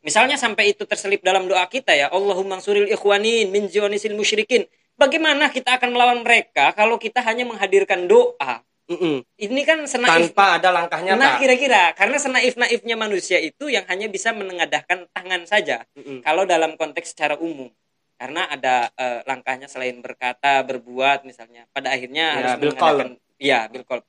misalnya 0.00 0.34
sampai 0.34 0.72
itu 0.72 0.82
terselip 0.82 1.20
dalam 1.20 1.44
doa 1.44 1.60
kita 1.66 1.92
ya, 1.92 2.08
Allahumma 2.08 2.58
suril 2.58 2.88
ikhwanin 2.88 3.48
min 3.48 3.68
Zionisil 3.68 4.14
musyrikin. 4.14 4.64
Bagaimana 5.02 5.50
kita 5.50 5.82
akan 5.82 5.90
melawan 5.90 6.22
mereka 6.22 6.70
kalau 6.78 6.94
kita 6.94 7.18
hanya 7.26 7.42
menghadirkan 7.42 8.06
doa? 8.06 8.62
Mm-mm. 8.86 9.26
Ini 9.34 9.60
kan 9.66 9.82
senaif 9.90 10.30
tanpa 10.30 10.62
ada 10.62 10.70
langkah 10.70 11.02
Nah, 11.02 11.42
kira-kira 11.42 11.90
karena 11.98 12.22
senaif-naifnya 12.22 12.94
manusia 12.94 13.42
itu 13.42 13.66
yang 13.66 13.82
hanya 13.90 14.06
bisa 14.06 14.30
menengadahkan 14.30 15.10
tangan 15.10 15.42
saja. 15.42 15.82
Mm-mm. 15.98 16.22
Kalau 16.22 16.46
dalam 16.46 16.78
konteks 16.78 17.18
secara 17.18 17.34
umum, 17.34 17.66
karena 18.14 18.46
ada 18.46 18.94
eh, 18.94 19.26
langkahnya 19.26 19.66
selain 19.66 19.98
berkata, 19.98 20.62
berbuat 20.62 21.26
misalnya, 21.26 21.66
pada 21.74 21.90
akhirnya 21.90 22.26
Ya, 22.30 22.38
harus 22.38 22.52
bil 22.62 22.70
mengadahkan, 22.70 23.08
iya, 23.42 23.60
bil 23.66 23.82
qol. 23.82 24.06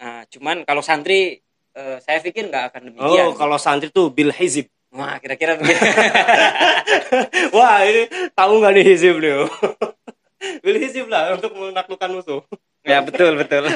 Nah, 0.00 0.28
cuman 0.28 0.68
kalau 0.68 0.84
santri, 0.84 1.40
eh, 1.72 1.98
saya 2.04 2.20
pikir 2.20 2.52
nggak 2.52 2.76
akan 2.76 2.92
demikian. 2.92 3.32
oh 3.32 3.32
kalau 3.32 3.56
santri 3.56 3.88
tuh 3.88 4.12
bil 4.12 4.32
hizib 4.36 4.68
Wah, 4.94 5.18
kira-kira 5.18 5.58
begitu. 5.58 5.74
wah 7.58 7.82
ini 7.82 8.06
tahu 8.30 8.62
nggak 8.62 8.72
nih 8.78 8.84
hizib 8.86 9.18
nih 9.18 9.42
bil 10.64 10.80
hizib 10.80 11.12
lah 11.12 11.36
untuk 11.36 11.52
menaklukkan 11.52 12.08
musuh 12.08 12.40
ya 12.88 13.04
betul 13.04 13.36
betul. 13.36 13.68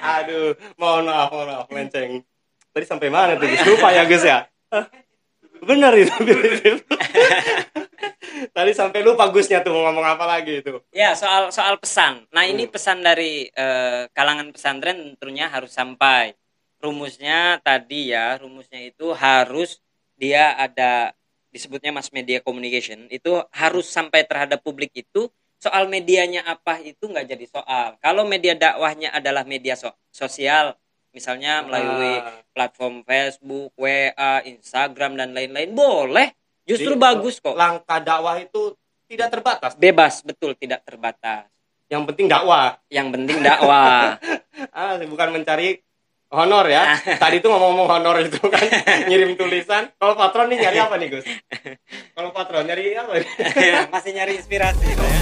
aduh 0.00 0.56
mohon 0.80 1.04
maaf 1.04 1.28
mohon 1.28 1.48
maaf 1.52 1.66
melenceng 1.68 2.24
tadi 2.72 2.84
sampai 2.88 3.12
mana 3.12 3.36
tuh 3.36 3.44
Gus? 3.44 3.60
lupa 3.68 3.88
ya 3.92 4.02
Gus 4.08 4.24
ya 4.24 4.48
benar 5.64 5.92
itu 5.96 6.12
bil 6.24 6.40
hizib 6.40 6.76
tadi 8.56 8.72
sampai 8.72 9.00
lupa 9.04 9.28
Gusnya 9.30 9.60
tuh 9.60 9.72
mau 9.72 9.88
ngomong 9.88 10.04
apa 10.16 10.24
lagi 10.26 10.60
itu 10.60 10.80
Ya 10.90 11.14
soal 11.14 11.48
soal 11.54 11.78
pesan. 11.78 12.26
Nah 12.34 12.44
ini 12.46 12.66
Hmm. 12.66 12.72
pesan 12.74 12.98
dari 13.02 13.46
eh, 13.48 14.02
kalangan 14.12 14.50
pesantren 14.50 15.14
tentunya 15.14 15.46
harus 15.48 15.70
sampai. 15.72 16.34
Rumusnya 16.82 17.64
tadi 17.64 18.12
ya, 18.12 18.36
rumusnya 18.36 18.84
itu 18.84 19.16
harus 19.16 19.80
dia 20.20 20.52
ada 20.52 21.16
disebutnya 21.54 21.94
mass 21.94 22.10
media 22.10 22.42
communication 22.42 23.06
itu 23.06 23.30
harus 23.54 23.86
sampai 23.86 24.26
terhadap 24.26 24.58
publik 24.58 24.90
itu. 24.92 25.30
Soal 25.54 25.86
medianya 25.86 26.42
apa 26.44 26.82
itu 26.82 27.06
nggak 27.06 27.24
jadi 27.24 27.46
soal. 27.46 27.94
Kalau 28.02 28.26
media 28.26 28.52
dakwahnya 28.52 29.14
adalah 29.14 29.46
media 29.46 29.78
so- 29.78 29.94
sosial, 30.10 30.74
misalnya 31.14 31.62
melalui 31.62 32.18
Ah. 32.18 32.42
platform 32.50 33.06
Facebook, 33.06 33.70
WA, 33.78 34.42
Instagram 34.44 35.14
dan 35.14 35.30
lain-lain, 35.30 35.70
boleh. 35.70 36.34
Justru 36.66 36.98
Jadi, 36.98 37.00
bagus 37.00 37.38
kok. 37.38 37.54
langkah 37.54 38.02
dakwah 38.02 38.36
itu 38.36 38.74
tidak 39.06 39.30
terbatas 39.30 39.72
Bebas, 39.78 40.20
betul, 40.20 40.58
tidak 40.58 40.82
terbatas. 40.82 41.46
yang 41.86 42.02
penting 42.08 42.26
dakwah 42.26 42.80
Yang 42.90 43.08
penting 43.14 43.38
dakwah. 43.44 44.16
ah 44.74 44.96
bukan 44.98 45.28
mencari 45.30 45.78
honor 46.34 46.66
ya 46.66 46.98
tadi 47.16 47.38
tuh 47.38 47.54
ngomong-ngomong 47.54 47.88
honor 47.88 48.16
itu 48.26 48.42
kan 48.42 48.66
ngirim 49.08 49.38
tulisan 49.38 49.94
kalau 49.96 50.18
patron 50.18 50.50
nih 50.50 50.58
nyari 50.66 50.78
apa 50.82 50.94
nih 50.98 51.08
Gus 51.14 51.26
kalau 52.18 52.30
patron 52.34 52.66
nyari 52.66 52.98
apa 52.98 53.12
nih? 53.22 53.28
masih 53.94 54.12
nyari 54.12 54.32
inspirasi 54.42 54.82
gitu 54.82 55.02
ya. 55.02 55.18